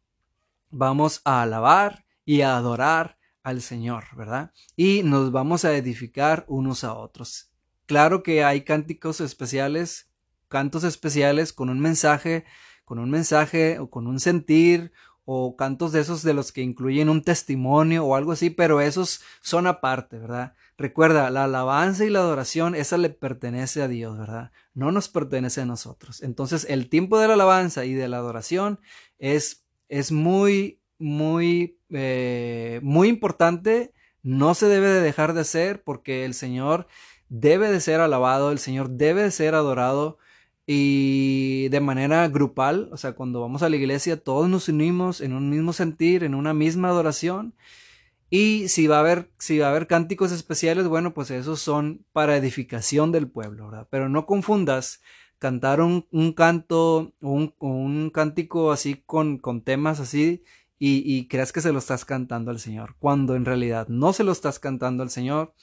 vamos 0.70 1.20
a 1.26 1.42
alabar 1.42 2.06
y 2.24 2.44
a 2.44 2.56
adorar 2.56 3.19
al 3.44 3.62
Señor, 3.62 4.06
¿verdad? 4.16 4.52
Y 4.76 5.04
nos 5.04 5.32
vamos 5.32 5.66
a 5.66 5.76
edificar 5.76 6.46
unos 6.48 6.84
a 6.84 6.94
otros. 6.94 7.52
Claro 7.86 8.22
que 8.24 8.44
hay 8.44 8.64
cánticos 8.64 9.22
especiales, 9.22 10.10
cantos 10.48 10.84
especiales 10.84 11.54
con 11.54 11.70
un 11.70 11.80
mensaje, 11.80 12.46
con 12.86 13.00
un 13.00 13.10
mensaje 13.10 13.80
o 13.80 13.90
con 13.90 14.08
un 14.08 14.20
sentir 14.20 14.92
o 15.26 15.56
cantos 15.56 15.92
de 15.92 16.00
esos 16.00 16.24
de 16.24 16.34
los 16.34 16.52
que 16.52 16.64
incluyen 16.64 17.08
un 17.08 17.24
testimonio 17.24 18.04
o 18.04 18.16
algo 18.16 18.32
así, 18.32 18.50
pero 18.50 18.82
esos 18.82 19.22
son 19.42 19.68
aparte, 19.68 20.18
¿verdad? 20.18 20.56
Recuerda, 20.76 21.30
la 21.30 21.44
alabanza 21.44 22.04
y 22.04 22.10
la 22.10 22.20
adoración, 22.20 22.74
esa 22.74 22.98
le 22.98 23.12
pertenece 23.12 23.84
a 23.84 23.88
Dios, 23.88 24.18
¿verdad? 24.18 24.52
No 24.74 24.92
nos 24.92 25.08
pertenece 25.08 25.62
a 25.62 25.66
nosotros. 25.66 26.24
Entonces, 26.24 26.66
el 26.68 26.90
tiempo 26.90 27.20
de 27.20 27.28
la 27.28 27.36
alabanza 27.36 27.86
y 27.86 27.94
de 27.94 28.08
la 28.08 28.18
adoración 28.18 28.80
es, 29.20 29.68
es 29.88 30.12
muy 30.12 30.79
muy, 31.00 31.80
eh, 31.90 32.80
muy 32.84 33.08
importante, 33.08 33.94
no 34.22 34.54
se 34.54 34.68
debe 34.68 34.90
de 34.90 35.02
dejar 35.02 35.34
de 35.34 35.42
hacer 35.42 35.84
porque 35.84 36.26
el 36.26 36.34
Señor 36.34 36.88
debe 37.30 37.72
de 37.72 37.80
ser 37.80 38.02
alabado, 38.02 38.52
el 38.52 38.60
Señor 38.60 38.90
debe 38.92 39.24
de 39.24 39.32
ser 39.32 39.56
adorado 39.56 40.18
y 40.68 41.68
de 41.70 41.80
manera 41.80 42.28
grupal, 42.28 42.90
o 42.92 42.98
sea, 42.98 43.14
cuando 43.14 43.42
vamos 43.42 43.64
a 43.64 43.70
la 43.70 43.76
iglesia 43.76 44.22
todos 44.22 44.48
nos 44.50 44.70
unimos 44.70 45.22
en 45.22 45.34
un 45.34 45.50
mismo 45.50 45.74
sentir, 45.74 46.24
en 46.24 46.36
una 46.36 46.54
misma 46.54 46.90
adoración. 46.90 47.56
Y 48.30 48.68
si 48.68 48.86
va 48.86 48.98
a 48.98 49.00
haber, 49.00 49.32
si 49.40 49.58
va 49.58 49.68
a 49.68 49.70
haber 49.72 49.88
cánticos 49.88 50.32
especiales, 50.32 50.88
bueno, 50.88 51.16
pues 51.16 51.32
esos 51.32 51.60
son 51.60 52.06
para 52.14 52.38
edificación 52.38 53.12
del 53.12 53.28
pueblo, 53.28 53.70
¿verdad? 53.70 53.88
Pero 53.90 54.10
no 54.10 54.28
confundas 54.28 55.02
cantar 55.40 55.82
un, 55.82 56.06
un 56.12 56.34
canto 56.34 57.14
o 57.22 57.30
un, 57.32 57.56
un, 57.58 58.12
cántico 58.12 58.72
así 58.72 59.02
con, 59.08 59.40
con 59.40 59.64
temas 59.64 60.00
así 60.00 60.44
y, 60.80 61.28
creas 61.28 61.52
que 61.52 61.62
se 61.62 61.74
lo 61.74 61.80
estás 61.80 62.06
cantando 62.06 62.52
al 62.52 62.60
Señor, 62.60 62.96
cuando 63.00 63.36
en 63.36 63.46
realidad 63.46 63.88
no 63.90 64.14
se 64.14 64.24
lo 64.24 64.32
estás 64.32 64.60
cantando 64.60 65.04
al 65.04 65.10
Señor, 65.10 65.54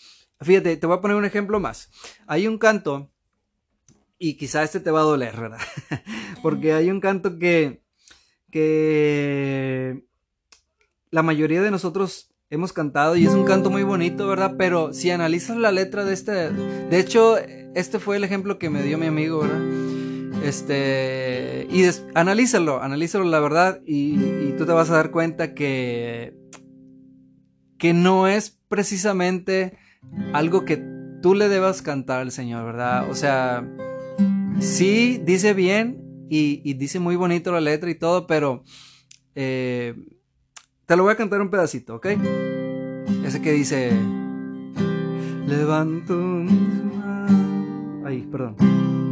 fíjate, 0.40 0.76
te 0.76 0.87
voy 0.87 0.96
a 0.96 1.00
poner 1.00 1.16
un 1.16 1.24
ejemplo 1.24 1.59
más. 1.59 1.90
Hay 2.26 2.46
un 2.46 2.59
canto, 2.59 3.11
y 4.18 4.35
quizá 4.35 4.62
este 4.62 4.81
te 4.81 4.90
va 4.90 5.00
a 5.00 5.05
doler, 5.05 5.35
¿verdad? 5.37 5.61
Porque 6.42 6.74
hay 6.74 6.90
un 6.90 7.00
canto 7.00 7.38
que, 7.38 7.83
que 8.50 10.05
la 11.11 11.22
mayoría 11.22 11.62
de 11.62 11.70
nosotros 11.70 12.31
hemos 12.50 12.72
cantado 12.72 13.16
y 13.16 13.26
es 13.26 13.33
un 13.33 13.44
canto 13.44 13.70
muy 13.70 13.83
bonito, 13.83 14.29
¿verdad? 14.29 14.55
Pero 14.59 14.92
si 14.92 15.11
analizas 15.11 15.57
la 15.57 15.72
letra 15.72 16.05
de 16.05 16.12
este, 16.12 16.50
de 16.50 16.98
hecho, 16.98 17.38
este 17.74 17.98
fue 17.98 18.16
el 18.16 18.24
ejemplo 18.24 18.59
que 18.59 18.70
me 18.70 18.83
dio 18.83 18.98
mi 18.98 19.07
amigo, 19.07 19.40
¿verdad? 19.40 19.62
Este, 20.44 21.26
y 21.70 21.85
analízalo, 22.14 22.83
analízalo 22.83 23.24
la 23.24 23.40
verdad 23.40 23.81
y, 23.87 24.52
tú 24.57 24.64
te 24.64 24.72
vas 24.72 24.88
a 24.90 24.94
dar 24.94 25.11
cuenta 25.11 25.52
que, 25.52 26.35
que 27.79 27.92
no 27.92 28.26
es 28.26 28.59
precisamente 28.68 29.76
algo 30.33 30.64
que 30.64 30.83
tú 31.22 31.35
le 31.35 31.48
debas 31.48 31.83
cantar 31.83 32.20
al 32.20 32.31
Señor, 32.31 32.64
¿verdad? 32.64 33.11
O 33.11 33.14
sea, 33.14 33.68
sí 34.61 35.20
dice 35.24 35.55
bien 35.55 36.26
y, 36.31 36.74
dice 36.74 37.00
muy 37.00 37.16
bonito 37.16 37.52
la 37.52 37.61
letra 37.61 37.90
y 37.90 37.94
todo, 37.94 38.26
pero 38.26 38.64
eh, 39.35 39.94
te 40.87 40.96
lo 40.96 41.02
voy 41.02 41.12
a 41.12 41.16
cantar 41.16 41.40
un 41.40 41.50
pedacito, 41.50 41.96
¿ok? 41.96 42.07
Ese 43.24 43.42
que 43.42 43.52
dice, 43.52 43.92
levanto. 45.46 46.44
Ay, 48.05 48.26
perdón. 48.31 48.57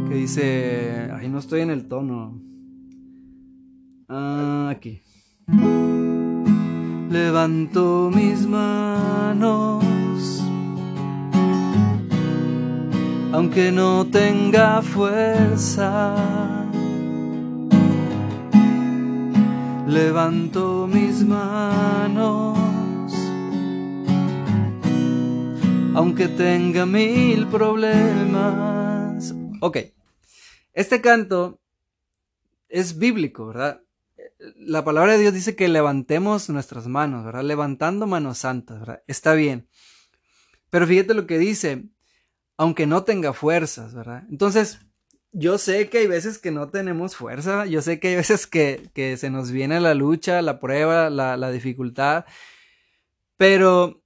Que 0.07 0.15
dice, 0.15 1.09
ay, 1.13 1.27
no 1.29 1.39
estoy 1.39 1.61
en 1.61 1.69
el 1.69 1.87
tono. 1.87 2.44
Ah, 4.07 4.69
aquí. 4.71 5.01
Levanto 7.09 8.11
mis 8.13 8.45
manos 8.45 9.85
aunque 13.35 13.69
no 13.69 14.07
tenga 14.07 14.81
fuerza. 14.81 16.15
Levanto 19.87 20.87
mis 20.87 21.21
manos, 21.25 22.57
aunque 25.95 26.29
tenga 26.29 26.85
mil 26.85 27.45
problemas. 27.47 29.35
Ok, 29.59 29.79
este 30.73 31.01
canto 31.01 31.59
es 32.69 32.97
bíblico, 32.97 33.47
¿verdad? 33.47 33.81
La 34.55 34.83
palabra 34.83 35.13
de 35.13 35.19
Dios 35.19 35.33
dice 35.33 35.55
que 35.55 35.67
levantemos 35.67 36.49
nuestras 36.49 36.87
manos, 36.87 37.25
¿verdad? 37.25 37.43
Levantando 37.43 38.07
manos 38.07 38.39
santas, 38.39 38.79
¿verdad? 38.79 39.03
Está 39.07 39.33
bien. 39.33 39.67
Pero 40.69 40.87
fíjate 40.87 41.13
lo 41.13 41.25
que 41.27 41.37
dice, 41.37 41.85
aunque 42.57 42.85
no 42.85 43.03
tenga 43.03 43.33
fuerzas, 43.33 43.93
¿verdad? 43.93 44.23
Entonces, 44.29 44.79
yo 45.31 45.57
sé 45.57 45.89
que 45.89 45.99
hay 45.99 46.07
veces 46.07 46.39
que 46.39 46.51
no 46.51 46.69
tenemos 46.69 47.15
fuerza, 47.15 47.65
yo 47.65 47.81
sé 47.81 47.99
que 47.99 48.09
hay 48.09 48.15
veces 48.15 48.47
que, 48.47 48.89
que 48.93 49.17
se 49.17 49.29
nos 49.29 49.51
viene 49.51 49.79
la 49.81 49.93
lucha, 49.93 50.41
la 50.41 50.59
prueba, 50.59 51.09
la, 51.09 51.37
la 51.37 51.51
dificultad, 51.51 52.25
pero 53.37 54.03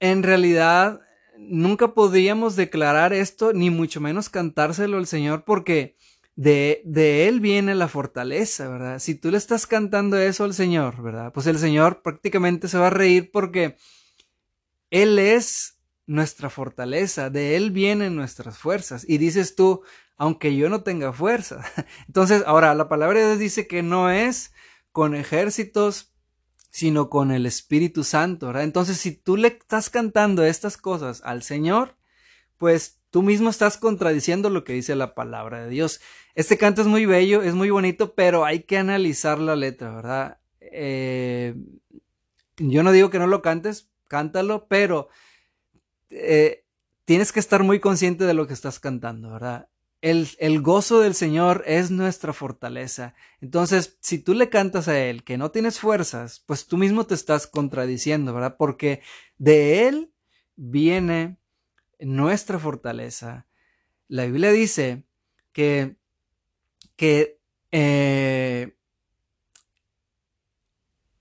en 0.00 0.22
realidad 0.22 1.00
nunca 1.38 1.94
podríamos 1.94 2.56
declarar 2.56 3.12
esto, 3.12 3.52
ni 3.52 3.70
mucho 3.70 4.00
menos 4.00 4.30
cantárselo 4.30 4.96
al 4.96 5.06
Señor, 5.06 5.44
porque 5.44 5.96
de, 6.34 6.82
de, 6.84 7.28
Él 7.28 7.40
viene 7.40 7.74
la 7.74 7.88
fortaleza, 7.88 8.68
¿verdad? 8.68 8.98
Si 8.98 9.14
tú 9.14 9.30
le 9.30 9.36
estás 9.36 9.66
cantando 9.66 10.16
eso 10.16 10.44
al 10.44 10.54
Señor, 10.54 11.02
¿verdad? 11.02 11.32
Pues 11.32 11.46
el 11.46 11.58
Señor 11.58 12.02
prácticamente 12.02 12.68
se 12.68 12.78
va 12.78 12.86
a 12.86 12.90
reír 12.90 13.30
porque 13.30 13.76
Él 14.90 15.18
es 15.18 15.78
nuestra 16.06 16.50
fortaleza, 16.50 17.30
de 17.30 17.56
Él 17.56 17.70
vienen 17.70 18.16
nuestras 18.16 18.58
fuerzas. 18.58 19.04
Y 19.06 19.18
dices 19.18 19.54
tú, 19.54 19.82
aunque 20.16 20.56
yo 20.56 20.68
no 20.68 20.82
tenga 20.82 21.12
fuerza. 21.12 21.64
Entonces, 22.06 22.44
ahora, 22.46 22.74
la 22.74 22.88
palabra 22.88 23.20
de 23.20 23.26
Dios 23.26 23.38
dice 23.38 23.66
que 23.66 23.82
no 23.82 24.10
es 24.10 24.52
con 24.92 25.14
ejércitos, 25.14 26.14
sino 26.70 27.10
con 27.10 27.30
el 27.30 27.44
Espíritu 27.44 28.04
Santo, 28.04 28.46
¿verdad? 28.46 28.64
Entonces, 28.64 28.98
si 28.98 29.12
tú 29.12 29.36
le 29.36 29.48
estás 29.48 29.90
cantando 29.90 30.44
estas 30.44 30.76
cosas 30.76 31.20
al 31.24 31.42
Señor, 31.42 31.96
pues 32.56 33.01
tú 33.12 33.22
mismo 33.22 33.50
estás 33.50 33.76
contradiciendo 33.76 34.48
lo 34.48 34.64
que 34.64 34.72
dice 34.72 34.96
la 34.96 35.14
palabra 35.14 35.62
de 35.62 35.68
Dios. 35.68 36.00
Este 36.34 36.56
canto 36.56 36.80
es 36.80 36.88
muy 36.88 37.04
bello, 37.04 37.42
es 37.42 37.54
muy 37.54 37.68
bonito, 37.68 38.14
pero 38.14 38.46
hay 38.46 38.62
que 38.62 38.78
analizar 38.78 39.38
la 39.38 39.54
letra, 39.54 39.94
¿verdad? 39.94 40.38
Eh, 40.60 41.54
yo 42.56 42.82
no 42.82 42.90
digo 42.90 43.10
que 43.10 43.18
no 43.18 43.26
lo 43.26 43.42
cantes, 43.42 43.90
cántalo, 44.08 44.66
pero 44.66 45.08
eh, 46.08 46.64
tienes 47.04 47.32
que 47.32 47.40
estar 47.40 47.62
muy 47.62 47.80
consciente 47.80 48.24
de 48.24 48.32
lo 48.32 48.46
que 48.46 48.54
estás 48.54 48.80
cantando, 48.80 49.30
¿verdad? 49.32 49.68
El, 50.00 50.28
el, 50.38 50.62
gozo 50.62 51.00
del 51.00 51.14
Señor 51.14 51.64
es 51.66 51.90
nuestra 51.90 52.32
fortaleza. 52.32 53.14
Entonces, 53.42 53.98
si 54.00 54.18
tú 54.18 54.32
le 54.32 54.48
cantas 54.48 54.88
a 54.88 54.98
Él 54.98 55.22
que 55.22 55.36
no 55.36 55.50
tienes 55.50 55.78
fuerzas, 55.78 56.42
pues 56.46 56.66
tú 56.66 56.78
mismo 56.78 57.04
te 57.04 57.14
estás 57.14 57.46
contradiciendo, 57.46 58.32
¿verdad? 58.32 58.56
Porque 58.58 59.02
de 59.36 59.86
Él 59.86 60.12
viene 60.56 61.36
nuestra 62.02 62.58
fortaleza. 62.58 63.46
La 64.08 64.26
Biblia 64.26 64.52
dice 64.52 65.04
que, 65.52 65.96
que 66.96 67.38
eh, 67.70 68.76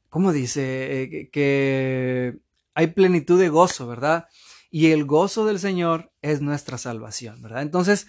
¿cómo 0.10 0.32
dice? 0.32 1.04
Eh, 1.04 1.30
que 1.32 2.38
hay 2.74 2.88
plenitud 2.88 3.39
de 3.39 3.50
gozo, 3.50 3.88
¿verdad? 3.88 4.28
y 4.72 4.91
el 4.91 5.04
gozo 5.04 5.46
del 5.46 5.60
Señor 5.60 6.12
es 6.22 6.41
nuestra 6.41 6.78
salvación, 6.78 7.41
¿verdad? 7.41 7.62
Entonces, 7.62 8.08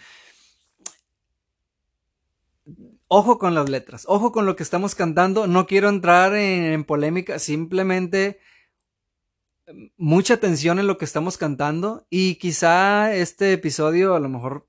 ojo 3.09 3.39
con 3.39 3.55
las 3.57 3.69
letras, 3.69 4.05
ojo 4.07 4.31
con 4.31 4.47
lo 4.47 4.55
que 4.55 4.63
estamos 4.63 4.95
cantando, 4.95 5.49
no 5.49 5.67
quiero 5.67 5.89
entrar 5.89 6.37
en, 6.37 6.85
polémica, 6.85 7.41
simplemente 7.41 8.39
mucha 9.97 10.35
atención 10.35 10.79
en 10.79 10.87
lo 10.87 10.99
que 10.99 11.05
estamos 11.05 11.39
cantando 11.39 12.07
y 12.11 12.37
quizá 12.37 13.15
este 13.15 13.53
episodio 13.53 14.15
a 14.15 14.21
lo 14.21 14.29
mejor 14.29 14.67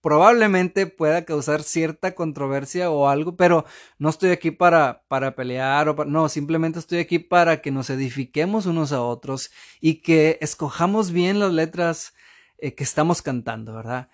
probablemente 0.00 0.86
pueda 0.86 1.24
causar 1.24 1.62
cierta 1.62 2.14
controversia 2.14 2.90
o 2.90 3.08
algo, 3.08 3.36
pero 3.36 3.64
no 3.98 4.08
estoy 4.08 4.30
aquí 4.30 4.50
para, 4.50 5.02
para 5.08 5.34
pelear 5.34 5.88
o 5.88 6.04
no, 6.04 6.28
simplemente 6.28 6.78
estoy 6.78 6.98
aquí 6.98 7.18
para 7.18 7.60
que 7.60 7.70
nos 7.70 7.90
edifiquemos 7.90 8.66
unos 8.66 8.92
a 8.92 9.02
otros 9.02 9.50
y 9.80 9.96
que 9.96 10.38
escojamos 10.40 11.10
bien 11.12 11.38
las 11.38 11.52
letras 11.52 12.14
eh, 12.58 12.74
que 12.74 12.84
estamos 12.84 13.22
cantando, 13.22 13.74
¿verdad? 13.74 14.08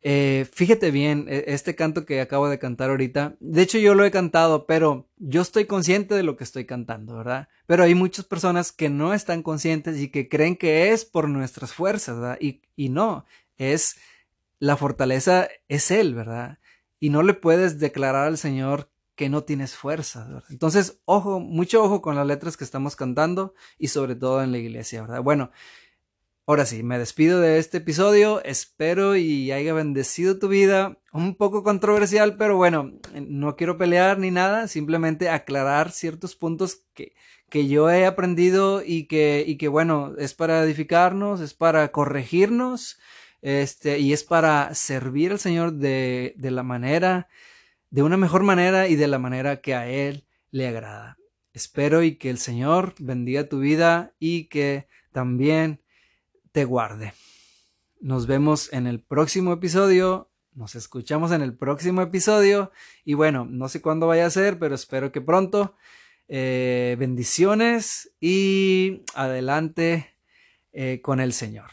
Eh, 0.00 0.46
fíjate 0.52 0.92
bien, 0.92 1.26
e, 1.28 1.44
este 1.48 1.74
canto 1.74 2.04
que 2.04 2.20
acabo 2.20 2.48
de 2.48 2.58
cantar 2.58 2.90
ahorita, 2.90 3.36
de 3.40 3.62
hecho 3.62 3.78
yo 3.78 3.94
lo 3.94 4.04
he 4.04 4.10
cantado, 4.12 4.64
pero 4.66 5.08
yo 5.16 5.42
estoy 5.42 5.64
consciente 5.64 6.14
de 6.14 6.22
lo 6.22 6.36
que 6.36 6.44
estoy 6.44 6.66
cantando, 6.66 7.16
¿verdad? 7.16 7.48
Pero 7.66 7.82
hay 7.82 7.94
muchas 7.94 8.24
personas 8.24 8.70
que 8.70 8.90
no 8.90 9.12
están 9.12 9.42
conscientes 9.42 9.98
y 9.98 10.08
que 10.08 10.28
creen 10.28 10.56
que 10.56 10.92
es 10.92 11.04
por 11.04 11.28
nuestras 11.28 11.72
fuerzas, 11.72 12.16
¿verdad? 12.16 12.38
Y, 12.40 12.60
no, 12.90 13.24
es 13.56 13.96
la 14.60 14.76
fortaleza 14.76 15.48
es 15.68 15.90
Él, 15.90 16.14
¿verdad? 16.14 16.58
Y 17.00 17.10
no 17.10 17.22
le 17.22 17.34
puedes 17.34 17.78
declarar 17.80 18.26
al 18.26 18.38
Señor 18.38 18.90
que 19.16 19.28
no 19.28 19.42
tienes 19.42 19.74
fuerza, 19.74 20.24
¿verdad? 20.26 20.44
Entonces, 20.50 21.00
ojo, 21.06 21.40
mucho 21.40 21.82
ojo 21.82 22.02
con 22.02 22.14
las 22.14 22.26
letras 22.26 22.56
que 22.56 22.64
estamos 22.64 22.94
cantando 22.94 23.54
y 23.78 23.88
sobre 23.88 24.14
todo 24.14 24.44
en 24.44 24.52
la 24.52 24.58
iglesia, 24.58 25.02
¿verdad? 25.02 25.22
Bueno, 25.22 25.50
ahora 26.48 26.64
sí, 26.64 26.82
me 26.82 26.98
despido 26.98 27.40
de 27.42 27.58
este 27.58 27.76
episodio, 27.76 28.42
espero 28.42 29.16
y 29.16 29.52
haya 29.52 29.74
bendecido 29.74 30.38
tu 30.38 30.48
vida, 30.48 30.96
un 31.12 31.34
poco 31.34 31.62
controversial, 31.62 32.38
pero 32.38 32.56
bueno, 32.56 32.94
no 33.28 33.54
quiero 33.54 33.76
pelear 33.76 34.18
ni 34.18 34.30
nada, 34.30 34.66
simplemente 34.66 35.28
aclarar 35.28 35.92
ciertos 35.92 36.36
puntos 36.36 36.86
que, 36.94 37.12
que 37.50 37.68
yo 37.68 37.90
he 37.90 38.06
aprendido 38.06 38.82
y 38.82 39.04
que, 39.08 39.44
y 39.46 39.58
que 39.58 39.68
bueno, 39.68 40.14
es 40.16 40.32
para 40.32 40.62
edificarnos, 40.62 41.42
es 41.42 41.52
para 41.52 41.92
corregirnos, 41.92 42.98
este, 43.42 43.98
y 43.98 44.14
es 44.14 44.24
para 44.24 44.74
servir 44.74 45.32
al 45.32 45.38
Señor 45.40 45.74
de, 45.74 46.32
de 46.38 46.50
la 46.50 46.62
manera, 46.62 47.28
de 47.90 48.02
una 48.02 48.16
mejor 48.16 48.42
manera 48.42 48.88
y 48.88 48.96
de 48.96 49.06
la 49.06 49.18
manera 49.18 49.60
que 49.60 49.74
a 49.74 49.86
Él 49.86 50.24
le 50.50 50.66
agrada. 50.66 51.18
Espero 51.52 52.02
y 52.02 52.16
que 52.16 52.30
el 52.30 52.38
Señor 52.38 52.94
bendiga 52.98 53.50
tu 53.50 53.58
vida 53.58 54.14
y 54.18 54.44
que 54.44 54.88
también 55.12 55.82
guarde. 56.64 57.14
Nos 58.00 58.26
vemos 58.26 58.72
en 58.72 58.86
el 58.86 59.00
próximo 59.00 59.52
episodio. 59.52 60.30
Nos 60.52 60.74
escuchamos 60.74 61.32
en 61.32 61.42
el 61.42 61.56
próximo 61.56 62.02
episodio. 62.02 62.70
Y 63.04 63.14
bueno, 63.14 63.46
no 63.48 63.68
sé 63.68 63.80
cuándo 63.80 64.06
vaya 64.06 64.26
a 64.26 64.30
ser, 64.30 64.58
pero 64.58 64.74
espero 64.74 65.12
que 65.12 65.20
pronto. 65.20 65.76
Eh, 66.28 66.96
bendiciones 66.98 68.12
y 68.20 69.02
adelante 69.14 70.14
eh, 70.72 71.00
con 71.02 71.20
el 71.20 71.32
Señor. 71.32 71.70